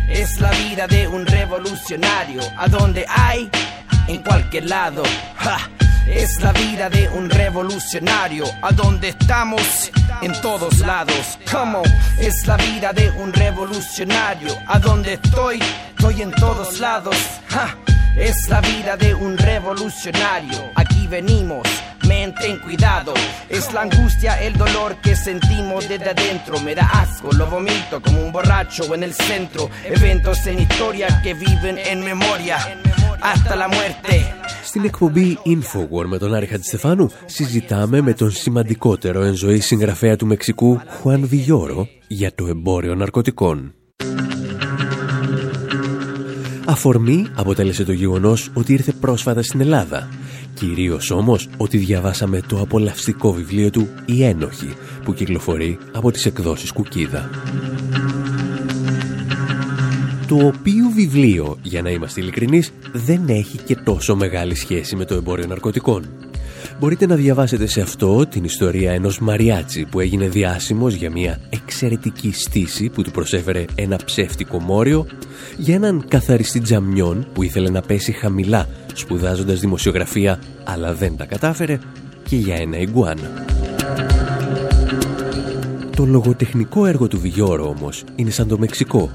Es 0.07 0.39
la 0.39 0.51
vida 0.51 0.87
de 0.87 1.07
un 1.07 1.25
revolucionario, 1.25 2.41
a 2.57 2.67
donde 2.67 3.05
hay, 3.07 3.49
en 4.07 4.23
cualquier 4.23 4.65
lado. 4.65 5.03
Es 6.07 6.41
la 6.41 6.53
vida 6.53 6.89
de 6.89 7.09
un 7.09 7.29
revolucionario, 7.29 8.45
a 8.61 8.71
donde 8.71 9.09
estamos, 9.09 9.91
en 10.21 10.31
todos 10.41 10.79
lados. 10.79 11.37
¿Cómo? 11.51 11.83
Es 12.17 12.47
la 12.47 12.55
vida 12.55 12.93
de 12.93 13.09
un 13.11 13.33
revolucionario, 13.33 14.57
a 14.67 14.79
donde 14.79 15.15
estoy, 15.15 15.59
estoy 15.89 16.21
en 16.21 16.31
todos 16.31 16.79
lados. 16.79 17.17
Es 18.15 18.47
la 18.47 18.61
vida 18.61 18.95
de 18.95 19.13
un 19.13 19.37
revolucionario, 19.37 20.71
aquí 20.75 20.96
venimos, 21.09 21.65
men, 22.07 22.33
ten 22.35 22.59
cuidado. 22.59 23.13
Es 23.49 23.65
la 23.73 23.81
angustia, 23.87 24.31
el 24.47 24.53
dolor 24.65 24.91
que 25.03 25.15
sentimos 25.15 25.87
desde 25.91 26.09
adentro. 26.15 26.53
Me 26.65 26.73
da 26.75 26.85
asco, 27.03 27.27
lo 27.39 27.45
vomito 27.47 27.95
como 28.05 28.17
un 28.25 28.31
borracho 28.31 28.83
en 28.95 29.03
el 29.03 29.13
centro. 29.13 29.69
Eventos 29.97 30.37
en 30.47 30.59
historia 30.59 31.07
que 31.23 31.33
viven 31.33 31.77
en 31.91 31.99
memoria. 32.11 32.57
Hasta 33.21 33.55
la 33.55 33.67
muerte. 33.67 34.13
Στην 34.63 34.83
εκπομπή 34.83 35.37
Infowar 35.45 36.05
με 36.05 36.17
τον 36.17 36.33
Άρη 36.33 36.45
Χατζηστεφάνου 36.45 37.09
συζητάμε 37.25 38.01
με 38.01 38.13
τον 38.13 38.31
σημαντικότερο 38.31 39.23
εν 39.23 39.33
ζωή 39.33 39.59
συγγραφέα 39.59 40.15
του 40.15 40.25
Μεξικού 40.25 40.81
Χουάν 40.87 41.27
Βιγιόρο 41.27 41.87
για 42.07 42.31
το 42.35 42.47
εμπόριο 42.47 42.95
ναρκωτικών. 42.95 43.73
Αφορμή 46.65 47.27
αποτέλεσε 47.35 47.83
το 47.83 47.91
γεγονός 47.91 48.51
ότι 48.53 48.73
ήρθε 48.73 48.91
πρόσφατα 48.91 49.43
στην 49.43 49.61
Ελλάδα. 49.61 50.09
Κυρίως 50.57 51.11
όμως 51.11 51.49
ότι 51.57 51.77
διαβάσαμε 51.77 52.41
το 52.41 52.59
απολαυστικό 52.59 53.31
βιβλίο 53.31 53.69
του 53.69 53.87
«Η 54.05 54.23
Ένοχη» 54.23 54.73
που 55.03 55.13
κυκλοφορεί 55.13 55.77
από 55.91 56.11
τις 56.11 56.25
εκδόσεις 56.25 56.71
Κουκίδα. 56.71 57.29
Το 60.27 60.35
οποίο 60.35 60.89
βιβλίο, 60.95 61.57
για 61.61 61.81
να 61.81 61.89
είμαστε 61.89 62.21
ειλικρινείς, 62.21 62.71
δεν 62.93 63.27
έχει 63.27 63.57
και 63.57 63.75
τόσο 63.75 64.15
μεγάλη 64.15 64.55
σχέση 64.55 64.95
με 64.95 65.05
το 65.05 65.13
εμπόριο 65.15 65.47
ναρκωτικών. 65.47 66.05
Μπορείτε 66.79 67.05
να 67.05 67.15
διαβάσετε 67.15 67.65
σε 67.65 67.81
αυτό 67.81 68.25
την 68.27 68.43
ιστορία 68.43 68.91
ενός 68.91 69.19
Μαριάτσι 69.19 69.85
που 69.85 69.99
έγινε 69.99 70.27
διάσημος 70.27 70.93
για 70.93 71.11
μια 71.11 71.39
εξαιρετική 71.49 72.31
στήση 72.33 72.89
που 72.89 73.01
του 73.01 73.11
προσέφερε 73.11 73.65
ένα 73.75 73.99
ψεύτικο 74.05 74.59
μόριο, 74.59 75.05
για 75.57 75.75
έναν 75.75 76.05
καθαριστή 76.07 76.59
τζαμιών 76.59 77.27
που 77.33 77.43
ήθελε 77.43 77.69
να 77.69 77.81
πέσει 77.81 78.11
χαμηλά 78.11 78.67
σπουδάζοντας 78.93 79.59
δημοσιογραφία 79.59 80.39
αλλά 80.63 80.93
δεν 80.93 81.17
τα 81.17 81.25
κατάφερε 81.25 81.79
και 82.23 82.35
για 82.35 82.55
ένα 82.55 82.77
ιγκουάνα. 82.77 83.45
Το 85.95 86.05
λογοτεχνικό 86.05 86.85
έργο 86.85 87.07
του 87.07 87.19
Βιγιόρο 87.19 87.69
όμως 87.69 88.03
είναι 88.15 88.29
σαν 88.29 88.47
το 88.47 88.57
Μεξικό. 88.57 89.11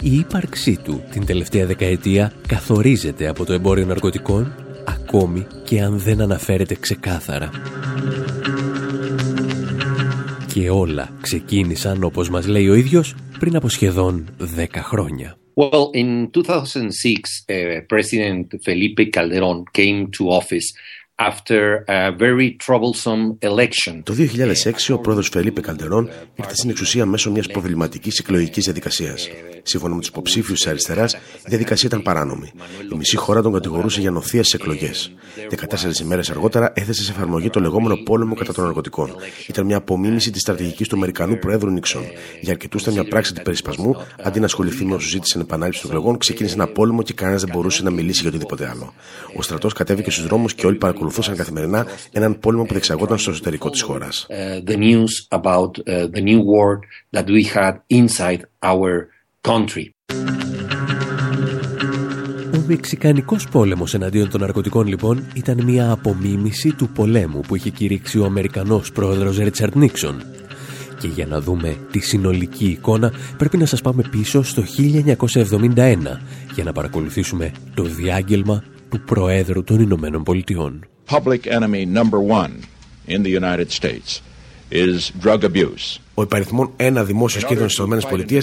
Η 0.00 0.16
ύπαρξή 0.16 0.78
του 0.84 1.02
την 1.10 1.26
τελευταία 1.26 1.66
δεκαετία 1.66 2.32
καθορίζεται 2.48 3.28
από 3.28 3.44
το 3.44 3.52
εμπόριο 3.52 3.86
ναρκωτικών 3.86 4.54
ακόμη 4.84 5.46
και 5.64 5.80
αν 5.80 5.98
δεν 5.98 6.20
αναφέρεται 6.20 6.74
ξεκάθαρα. 6.74 7.50
Και 10.54 10.70
όλα 10.70 11.08
ξεκίνησαν, 11.20 12.04
όπως 12.04 12.28
μας 12.30 12.46
λέει 12.46 12.68
ο 12.68 12.74
ίδιος, 12.74 13.14
πριν 13.38 13.56
από 13.56 13.68
σχεδόν 13.68 14.26
10 14.56 14.66
χρόνια. 14.74 15.38
Well, 15.58 15.90
in 15.94 16.28
2006, 16.32 17.44
uh, 17.48 17.80
President 17.92 18.46
Felipe 18.66 19.04
Calderón 19.10 19.58
came 19.72 20.10
to 20.16 20.22
office 20.40 20.68
after 21.18 21.84
a 21.88 22.12
very 22.12 22.56
troublesome 22.66 23.38
election. 23.40 24.02
Το 24.02 24.14
2006 24.14 24.94
ο 24.94 24.98
πρόεδρος 24.98 25.28
Φελίπε 25.28 25.60
Καλτερών 25.60 26.10
ήρθε 26.34 26.54
στην 26.54 26.70
εξουσία 26.70 27.06
μέσω 27.06 27.30
μιας 27.30 27.46
προβληματικής 27.46 28.18
εκλογικής 28.18 28.64
διαδικασίας. 28.64 29.28
Σύμφωνα 29.62 29.94
με 29.94 30.00
τους 30.00 30.08
υποψήφιους 30.08 30.58
της 30.58 30.70
αριστεράς, 30.70 31.14
η 31.14 31.18
διαδικασία 31.44 31.88
ήταν 31.88 32.02
παράνομη. 32.02 32.52
Η 32.92 32.96
μισή 32.96 33.16
χώρα 33.16 33.42
τον 33.42 33.52
κατηγορούσε 33.52 34.00
για 34.00 34.10
νοθεία 34.10 34.44
στι 34.44 34.58
εκλογές. 34.60 35.14
14 35.48 36.00
ημέρες 36.00 36.30
αργότερα 36.30 36.72
έθεσε 36.74 37.02
σε 37.02 37.10
εφαρμογή 37.10 37.50
το 37.50 37.60
λεγόμενο 37.60 37.96
πόλεμο 37.96 38.34
κατά 38.34 38.52
των 38.52 38.64
ναρκωτικών. 38.64 39.14
Ήταν 39.46 39.64
μια 39.64 39.76
απομίμηση 39.76 40.30
της 40.30 40.40
στρατηγικής 40.40 40.88
του 40.88 40.96
Αμερικανού 40.96 41.38
Προέδρου 41.38 41.70
Νίξον. 41.70 42.02
Για 42.40 42.52
αρκετούς 42.52 42.82
ήταν 42.82 42.94
μια 42.94 43.04
πράξη 43.04 43.32
αντιπερισπασμού, 43.34 43.96
αντί 44.22 44.38
να 44.38 44.44
ασχοληθεί 44.44 44.84
με 44.84 44.94
όσου 44.94 45.08
ζήτησαν 45.08 45.40
επανάληψη 45.40 45.80
των 45.80 45.90
εκλογών, 45.90 46.18
ξεκίνησε 46.18 46.54
ένα 46.54 46.66
πόλεμο 46.66 47.02
και 47.02 47.12
κανένας 47.12 47.42
δεν 47.42 47.50
μπορούσε 47.54 47.82
να 47.82 47.90
μιλήσει 47.90 48.20
για 48.20 48.28
οτιδήποτε 48.28 48.68
άλλο. 48.68 48.94
Ο 49.36 49.42
στρατός 49.42 49.72
κατέβηκε 49.72 50.10
στους 50.10 50.26
δρόμους 50.26 50.54
και 50.54 50.66
όλοι 50.66 50.76
παρακολουθούσαν 50.76 51.04
καθημερινά 51.36 51.86
έναν 52.12 52.38
πόλεμο 52.38 52.64
που 52.64 52.72
διεξαγόταν 52.72 53.18
στο 53.18 53.30
εσωτερικό 53.30 53.70
της 53.70 53.82
χώρας. 53.82 54.26
Uh, 54.28 54.70
the 54.70 54.76
news 54.76 55.38
about 55.40 55.70
uh, 55.70 56.08
the 56.14 56.22
new 56.22 56.40
war 56.40 56.78
that 57.16 57.26
we 57.26 57.42
had 57.54 57.74
inside 57.88 58.40
our 58.62 59.08
country. 59.40 59.90
Ο 62.54 62.62
Μεξικανικός 62.66 63.48
πόλεμος 63.48 63.94
εναντίον 63.94 64.30
των 64.30 64.40
ναρκωτικών 64.40 64.86
λοιπόν 64.86 65.26
ήταν 65.34 65.64
μια 65.64 65.90
απομίμηση 65.90 66.72
του 66.72 66.88
πολέμου 66.88 67.40
που 67.40 67.56
είχε 67.56 67.70
κηρύξει 67.70 68.18
ο 68.18 68.24
Αμερικανός 68.24 68.92
πρόεδρος 68.92 69.38
Ρίτσαρντ 69.38 69.76
Νίξον. 69.76 70.22
Και 70.98 71.08
για 71.08 71.26
να 71.26 71.40
δούμε 71.40 71.76
τη 71.90 71.98
συνολική 71.98 72.66
εικόνα 72.66 73.12
πρέπει 73.36 73.56
να 73.56 73.66
σας 73.66 73.80
πάμε 73.80 74.02
πίσω 74.10 74.42
στο 74.42 74.62
1971 75.76 75.96
για 76.54 76.64
να 76.64 76.72
παρακολουθήσουμε 76.72 77.52
το 77.74 77.82
διάγγελμα 77.82 78.62
του 78.96 79.04
Προέδρου 79.04 79.64
των 79.64 79.80
Ηνωμένων 79.80 80.22
Πολιτειών. 80.22 80.86
Public 81.10 81.40
enemy 81.46 81.86
number 81.94 82.20
one 82.42 82.52
in 83.08 83.22
the 83.22 83.30
United 83.30 83.70
States 83.80 84.20
is 84.70 85.24
drug 85.24 85.44
abuse. 85.44 86.00
Ο 86.14 86.22
υπαριθμόν 86.22 86.72
ένα 86.76 87.04
δημόσιος 87.04 87.44
κίνδυνος 87.44 87.72
στις 87.72 87.84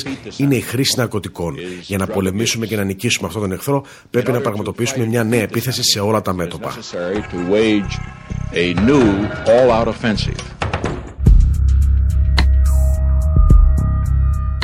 ΗΠΑ 0.01 0.11
είναι 0.37 0.55
η 0.55 0.59
χρήση 0.59 0.93
ναρκωτικών. 0.97 1.55
Για 1.81 1.97
να 1.97 2.07
πολεμήσουμε 2.07 2.65
και 2.65 2.75
να 2.75 2.83
νικήσουμε 2.83 3.27
αυτόν 3.27 3.41
τον 3.41 3.51
εχθρό, 3.51 3.83
πρέπει 4.09 4.31
να 4.31 4.41
πραγματοποιήσουμε 4.41 5.05
μια 5.05 5.23
νέα 5.23 5.41
επίθεση 5.41 5.83
σε 5.83 5.99
όλα 5.99 6.21
τα 6.21 6.33
μέτωπα. 6.33 6.73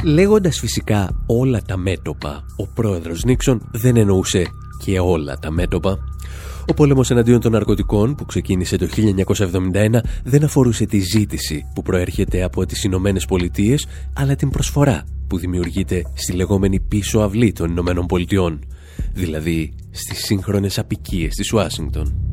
Λέγοντας 0.03 0.59
φυσικά 0.59 1.23
όλα 1.25 1.61
τα 1.65 1.77
μέτωπα, 1.77 2.45
ο 2.57 2.67
πρόεδρος 2.67 3.23
Νίξον 3.23 3.69
δεν 3.71 3.97
εννοούσε 3.97 4.51
και 4.84 4.99
όλα 4.99 5.38
τα 5.39 5.51
μέτωπα. 5.51 5.99
Ο 6.69 6.73
πόλεμος 6.73 7.11
εναντίον 7.11 7.39
των 7.39 7.51
ναρκωτικών 7.51 8.15
που 8.15 8.25
ξεκίνησε 8.25 8.77
το 8.77 8.88
1971 9.73 9.99
δεν 10.23 10.43
αφορούσε 10.43 10.86
τη 10.86 10.99
ζήτηση 10.99 11.65
που 11.75 11.82
προέρχεται 11.82 12.43
από 12.43 12.65
τις 12.65 12.84
Ηνωμένες 12.84 13.25
Πολιτείες, 13.25 13.88
αλλά 14.13 14.36
την 14.36 14.49
προσφορά 14.49 15.03
που 15.27 15.38
δημιουργείται 15.38 16.05
στη 16.13 16.34
λεγόμενη 16.34 16.80
πίσω 16.80 17.19
αυλή 17.19 17.51
των 17.51 17.69
Ηνωμένων 17.69 18.05
Πολιτειών, 18.05 18.59
δηλαδή 19.13 19.73
στις 19.91 20.25
σύγχρονες 20.25 20.80
απικίες 20.80 21.36
της 21.36 21.53
Ουάσιγκτον. 21.53 22.30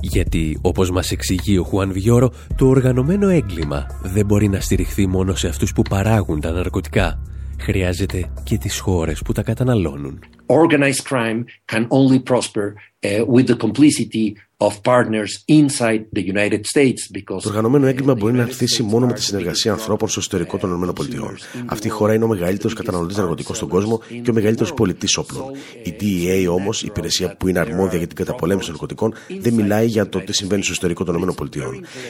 Γιατί, 0.00 0.58
όπως 0.60 0.90
μας 0.90 1.10
εξηγεί 1.10 1.58
ο 1.58 1.62
Χουάν 1.62 1.92
Βιόρο, 1.92 2.32
το 2.56 2.66
οργανωμένο 2.66 3.28
έγκλημα 3.28 3.86
δεν 4.02 4.26
μπορεί 4.26 4.48
να 4.48 4.60
στηριχθεί 4.60 5.06
μόνο 5.06 5.34
σε 5.34 5.48
αυτούς 5.48 5.72
που 5.72 5.82
παράγουν 5.82 6.40
τα 6.40 6.50
ναρκωτικά. 6.50 7.18
Χρειάζεται 7.58 8.30
και 8.44 8.58
τις 8.58 8.78
χώρες 8.78 9.22
που 9.22 9.32
τα 9.32 9.42
καταναλώνουν. 9.42 10.24
Organized 10.46 11.04
crime 11.10 11.44
can 11.72 11.86
only 11.88 12.18
prosper 12.30 12.74
uh, 13.02 13.24
with 13.26 13.46
the 13.46 13.56
complicity 13.56 14.34
of 14.58 14.82
partners 14.82 15.44
inside 15.48 16.02
the 16.16 16.22
United 16.34 16.62
States 16.74 17.00
because 17.12 17.42
το 17.42 17.48
οργανωμένο 17.48 17.86
έγκλημα 17.86 18.14
μπορεί 18.14 18.32
να 18.32 18.42
ανθίσει 18.42 18.82
μόνο 18.82 19.06
με 19.06 19.12
τη 19.12 19.22
συνεργασία 19.22 19.72
ανθρώπων 19.72 20.08
στο 20.08 20.20
εσωτερικό 20.20 20.58
των 20.58 20.82
ΗΠΑ. 20.82 21.34
Αυτή 21.66 21.86
η 21.86 21.90
χώρα 21.90 22.14
είναι 22.14 22.24
ο 22.24 22.28
μεγαλύτερος 22.28 22.74
καταναλωτής 22.74 23.16
ναρκωτικών 23.16 23.56
στον 23.56 23.68
κόσμο 23.68 24.00
και 24.22 24.30
ο 24.30 24.32
μεγαλύτερος 24.32 24.74
πολιτής 24.74 25.16
όπλων. 25.16 25.42
Η 25.82 25.94
DEA 26.00 26.52
όμως, 26.52 26.82
η 26.82 26.86
υπηρεσία 26.88 27.36
που 27.38 27.48
είναι 27.48 27.58
αρμόδια 27.58 27.98
για 27.98 28.06
την 28.06 28.16
καταπολέμηση 28.16 28.66
των 28.66 28.76
ναρκωτικών, 28.80 29.14
δεν 29.40 29.54
μιλάει 29.54 29.86
για 29.86 30.08
το 30.08 30.20
τι 30.20 30.32
συμβαίνει 30.32 30.62
στο 30.62 30.72
εσωτερικό 30.72 31.04
των 31.04 31.14
ΗΠΑ. 31.16 31.44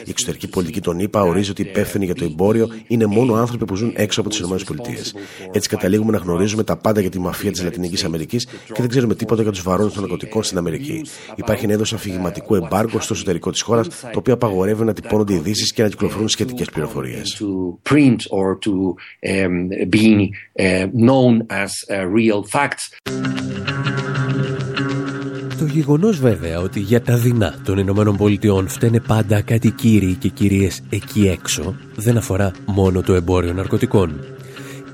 Η 0.05 0.09
εξωτερική 0.09 0.47
πολιτική 0.47 0.81
των 0.81 0.99
ΗΠΑ 0.99 1.21
ορίζει 1.21 1.49
ότι 1.49 1.61
υπεύθυνοι 1.61 2.05
για 2.05 2.15
το 2.15 2.23
εμπόριο 2.23 2.69
είναι 2.87 3.05
μόνο 3.05 3.33
άνθρωποι 3.33 3.65
που 3.65 3.75
ζουν 3.75 3.93
έξω 3.95 4.21
από 4.21 4.29
τις 4.29 4.39
ΗΠΑ. 4.39 4.55
Έτσι 5.51 5.69
καταλήγουμε 5.69 6.11
να 6.11 6.17
γνωρίζουμε 6.17 6.63
τα 6.63 6.77
πάντα 6.77 7.01
για 7.01 7.09
τη 7.09 7.19
μαφία 7.19 7.51
της 7.51 7.63
Λατινικής 7.63 8.03
Αμερικής 8.03 8.45
και 8.45 8.77
δεν 8.81 8.87
ξέρουμε 8.87 9.15
τίποτα 9.15 9.41
για 9.41 9.51
τους 9.51 9.61
βαρώνε 9.61 9.89
των 9.89 10.01
ναρκωτικών 10.01 10.43
στην 10.43 10.57
Αμερική. 10.57 11.05
Υπάρχει 11.35 11.63
ένα 11.63 11.73
είδος 11.73 11.93
αφηγηματικού 12.37 12.55
εμπάργου 12.55 13.01
στο 13.01 13.13
εσωτερικό 13.13 13.51
της 13.51 13.61
χώρας, 13.61 13.87
το 13.87 14.19
οποίο 14.19 14.33
απαγορεύει 14.33 14.83
να 14.83 14.93
τυπώνονται 14.93 15.33
ειδήσεις 15.33 15.73
και 15.73 15.83
να 15.83 15.89
κυκλοφορούν 15.89 16.29
σχετικές 16.29 16.69
πληροφορίες. 16.69 17.41
Το 25.59 25.65
γεγονός 25.65 26.19
βέβαια 26.19 26.59
ότι 26.59 26.79
για 26.79 27.01
τα 27.01 27.17
δεινά 27.17 27.55
των 27.63 27.77
Ηνωμένων 27.77 28.17
Πολιτειών 28.17 28.67
φταίνε 28.67 28.99
πάντα 28.99 29.41
κάτι 29.41 29.71
κύριοι 29.71 30.13
και 30.13 30.27
κυρίες 30.27 30.81
εκεί 30.89 31.27
έξω 31.27 31.75
δεν 31.95 32.17
αφορά 32.17 32.51
μόνο 32.65 33.01
το 33.01 33.13
εμπόριο 33.13 33.53
ναρκωτικών 33.53 34.36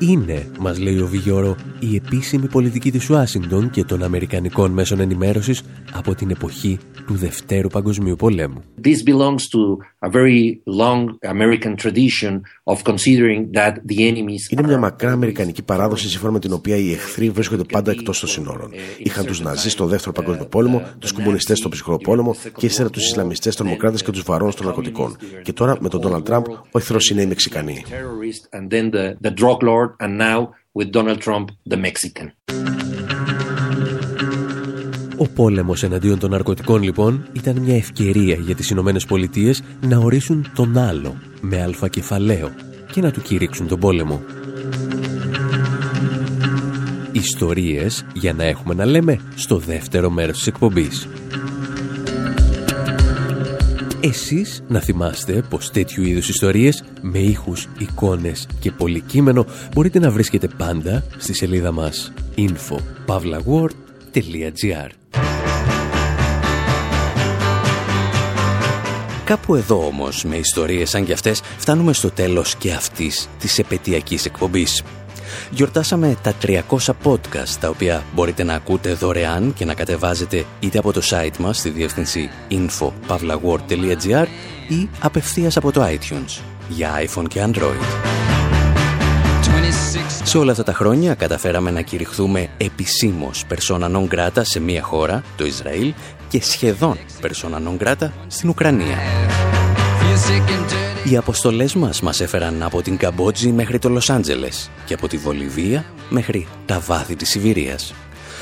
είναι, 0.09 0.47
μας 0.59 0.79
λέει 0.79 0.99
ο 0.99 1.07
Βιγιώρο, 1.07 1.55
η 1.79 1.95
επίσημη 1.95 2.47
πολιτική 2.47 2.91
της 2.91 3.09
Ουάσιγκτον 3.09 3.69
και 3.69 3.83
των 3.83 4.03
Αμερικανικών 4.03 4.71
μέσων 4.71 4.99
ενημέρωσης 4.99 5.61
από 5.93 6.15
την 6.15 6.29
εποχή 6.29 6.77
του 7.05 7.15
Δευτέρου 7.15 7.67
Παγκοσμίου 7.67 8.15
Πολέμου. 8.15 8.63
This 8.81 9.03
belongs 9.13 9.43
to 9.55 9.77
a 9.99 10.09
very 10.09 10.61
long 10.65 10.99
American 11.35 11.75
tradition 11.75 12.41
of 12.63 12.83
considering 12.83 13.51
that 13.53 13.73
the 13.89 13.97
enemies 14.11 14.49
Είναι 14.49 14.63
μια 14.67 14.77
μακρά 14.77 15.11
αμερικανική 15.11 15.63
παράδοση 15.63 16.09
σύμφωνα 16.09 16.31
με 16.31 16.39
την 16.39 16.53
οποία 16.53 16.75
οι 16.75 16.91
εχθροί 16.91 17.29
βρίσκονται 17.29 17.63
πάντα 17.71 17.91
εκτός 17.91 18.19
των 18.19 18.29
συνόρων. 18.29 18.71
Είχαν 18.97 19.25
τους 19.25 19.41
Ναζί 19.41 19.69
στο 19.69 19.85
Δεύτερο 19.85 20.11
Παγκόσμιο 20.11 20.45
Πόλεμο, 20.45 20.81
τους 20.99 21.11
κομμουνιστές 21.11 21.57
στο 21.57 21.69
Ψυχρό 21.69 21.97
Πόλεμο 21.97 22.35
και 22.57 22.65
ύστερα 22.65 22.89
τους 22.89 23.05
Ισλαμιστές 23.05 23.55
τρομοκράτες 23.55 24.03
και 24.03 24.11
τους 24.11 24.23
βαρώνους 24.23 24.55
των 24.55 24.65
ναρκωτικών. 24.65 25.17
Και 25.43 25.53
τώρα 25.53 25.77
με 25.79 25.89
τον 25.89 25.99
Ντόναλτ 25.99 26.25
Τραμπ 26.25 26.45
ο 26.47 26.77
εχθρός 26.77 27.09
είναι 27.09 27.21
οι 27.21 27.25
Μεξικανοί. 27.25 27.83
And 29.99 30.17
now 30.17 30.53
with 30.73 30.91
Donald 30.91 31.21
Trump, 31.21 31.51
the 31.69 31.77
Mexican. 31.77 32.31
Ο 35.17 35.27
πόλεμος 35.27 35.83
εναντίον 35.83 36.19
των 36.19 36.29
ναρκωτικών 36.29 36.83
λοιπόν 36.83 37.25
ήταν 37.33 37.59
μια 37.59 37.75
ευκαιρία 37.75 38.35
για 38.35 38.55
τις 38.55 38.69
Ηνωμένες 38.69 39.05
Πολιτείες 39.05 39.63
να 39.81 39.97
ορίσουν 39.97 40.51
τον 40.55 40.77
άλλο 40.77 41.15
με 41.41 41.61
αλφακεφαλαίο 41.61 42.51
και 42.91 43.01
να 43.01 43.11
του 43.11 43.21
κηρύξουν 43.21 43.67
τον 43.67 43.79
πόλεμο. 43.79 44.21
Ιστορίες 47.11 48.05
για 48.13 48.33
να 48.33 48.43
έχουμε 48.43 48.73
να 48.73 48.85
λέμε 48.85 49.19
στο 49.35 49.57
δεύτερο 49.57 50.09
μέρος 50.09 50.37
της 50.37 50.47
εκπομπής. 50.47 51.07
Εσείς 54.05 54.63
να 54.67 54.79
θυμάστε 54.79 55.43
πως 55.49 55.71
τέτοιου 55.71 56.03
είδους 56.03 56.29
ιστορίες 56.29 56.83
με 57.01 57.19
ήχους, 57.19 57.67
εικόνες 57.77 58.47
και 58.59 58.71
πολυκείμενο 58.71 59.45
μπορείτε 59.73 59.99
να 59.99 60.11
βρίσκετε 60.11 60.47
πάντα 60.47 61.03
στη 61.17 61.33
σελίδα 61.33 61.71
μας 61.71 62.13
info.pavlaword.gr 62.35 64.89
Κάπου 69.23 69.55
εδώ 69.55 69.85
όμως 69.85 70.23
με 70.23 70.35
ιστορίες 70.35 70.89
σαν 70.89 71.05
και 71.05 71.13
αυτές 71.13 71.41
φτάνουμε 71.57 71.93
στο 71.93 72.11
τέλος 72.11 72.55
και 72.55 72.73
αυτής 72.73 73.29
της 73.39 73.59
επαιτειακής 73.59 74.25
εκπομπής. 74.25 74.83
Γιορτάσαμε 75.49 76.15
τα 76.21 76.33
300 76.41 76.59
podcast 77.03 77.55
τα 77.59 77.69
οποία 77.69 78.03
μπορείτε 78.13 78.43
να 78.43 78.53
ακούτε 78.53 78.93
δωρεάν 78.93 79.53
και 79.53 79.65
να 79.65 79.73
κατεβάζετε 79.73 80.45
είτε 80.59 80.77
από 80.77 80.93
το 80.93 81.01
site 81.09 81.37
μας 81.37 81.57
στη 81.57 81.69
διεύθυνση 81.69 82.29
info.pavlaword.gr 82.49 84.25
ή 84.67 84.89
απευθείας 84.99 85.57
από 85.57 85.71
το 85.71 85.85
iTunes 85.85 86.41
για 86.69 86.91
iPhone 87.05 87.27
και 87.27 87.43
Android. 87.45 88.13
Σε 90.23 90.37
όλα 90.37 90.51
αυτά 90.51 90.63
τα 90.63 90.73
χρόνια 90.73 91.13
καταφέραμε 91.13 91.71
να 91.71 91.81
κηρυχθούμε 91.81 92.49
επισήμως 92.57 93.45
persona 93.49 93.91
non 93.95 94.07
grata 94.07 94.41
σε 94.41 94.59
μία 94.59 94.81
χώρα, 94.81 95.23
το 95.37 95.45
Ισραήλ, 95.45 95.93
και 96.29 96.41
σχεδόν 96.41 96.97
persona 97.21 97.67
non 97.67 97.87
grata 97.87 98.09
στην 98.27 98.49
Ουκρανία. 98.49 98.97
Οι 101.09 101.17
αποστολές 101.17 101.75
μας 101.75 102.01
μας 102.01 102.21
έφεραν 102.21 102.63
από 102.63 102.81
την 102.81 102.97
Καμπότζη 102.97 103.51
μέχρι 103.51 103.79
το 103.79 103.89
Λος 103.89 104.09
Άντζελες 104.09 104.69
και 104.85 104.93
από 104.93 105.07
τη 105.07 105.17
Βολιβία 105.17 105.85
μέχρι 106.09 106.47
τα 106.65 106.79
βάθη 106.79 107.15
της 107.15 107.29
Σιβηρίας. 107.29 107.93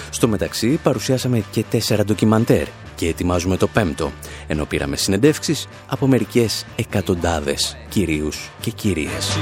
Στο 0.10 0.28
μεταξύ 0.28 0.80
παρουσιάσαμε 0.84 1.44
και 1.52 1.64
τέσσερα 1.70 2.04
ντοκιμαντέρ 2.04 2.68
και 2.96 3.08
ετοιμάζουμε 3.08 3.58
το 3.58 3.68
πέμπτο, 3.68 4.12
ενώ 4.48 4.66
πήραμε 4.66 4.96
συνεντεύξεις 4.96 5.68
από 5.88 6.08
μερικές 6.08 6.66
εκατοντάδες 6.76 7.78
κυρίους 7.90 8.50
και 8.60 8.72
κυρίες. 8.72 9.38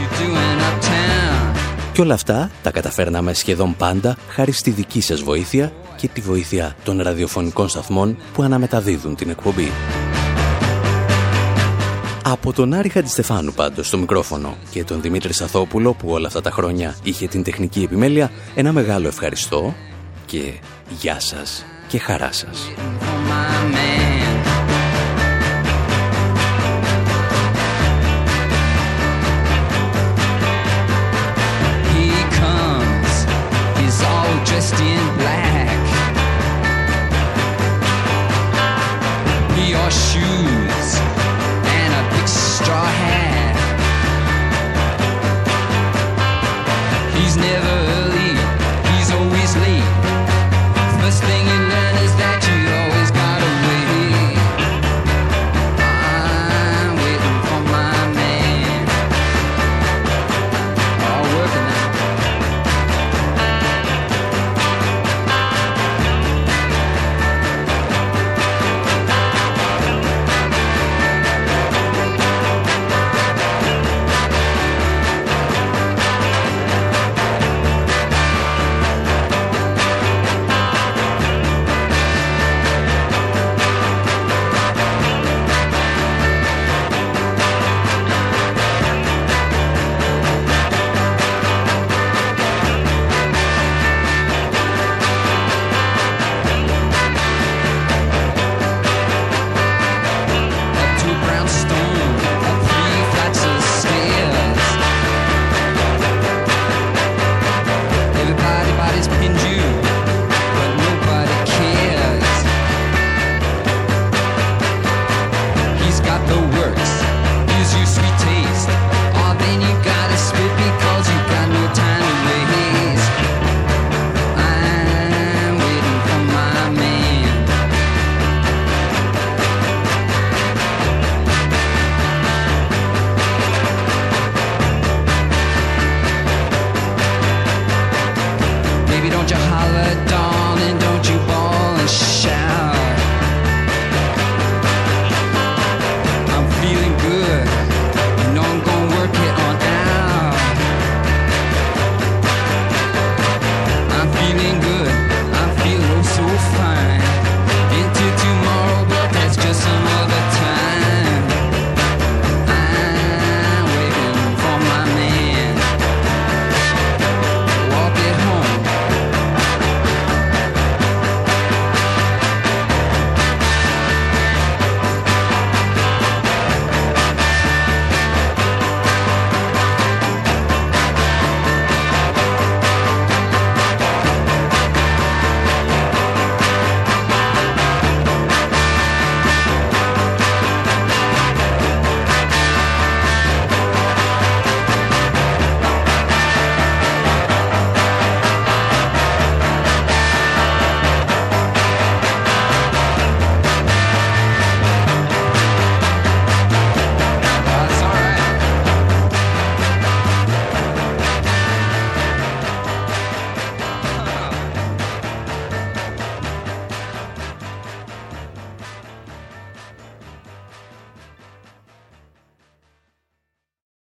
Και 1.94 2.02
όλα 2.02 2.14
αυτά 2.14 2.52
τα 2.64 2.72
καταφέρναμε 2.72 3.34
σχεδόν 3.34 3.76
πάντα 3.76 4.18
χάρη 4.30 4.52
στη 4.52 4.70
δική 4.70 5.02
σας 5.02 5.22
βοήθεια 5.22 5.74
και 5.96 6.08
τη 6.08 6.22
βοήθεια 6.22 6.76
των 6.84 7.02
ραδιοφωνικών 7.02 7.70
σταθμών 7.70 8.18
που 8.34 8.44
αναμεταδίδουν 8.44 9.16
την 9.16 9.30
εκπομπή. 9.30 9.72
Από 12.24 12.54
τον 12.54 12.74
Άρη 12.74 12.90
Χαντιστεφάνου 12.90 13.52
πάντως 13.52 13.88
στο 13.88 13.98
μικρόφωνο 13.98 14.58
και 14.72 14.84
τον 14.84 15.02
Δημήτρη 15.02 15.34
Σαθόπουλο 15.34 15.94
που 15.94 16.10
όλα 16.10 16.28
αυτά 16.28 16.42
τα 16.42 16.52
χρόνια 16.52 16.96
είχε 17.04 17.28
την 17.28 17.44
τεχνική 17.44 17.82
επιμέλεια, 17.84 18.32
ένα 18.56 18.72
μεγάλο 18.72 19.08
ευχαριστώ 19.08 19.74
και 20.26 20.54
γεια 21.00 21.20
σας 21.20 21.66
και 21.88 22.00
χαρά 22.00 22.32
σας. 22.32 22.72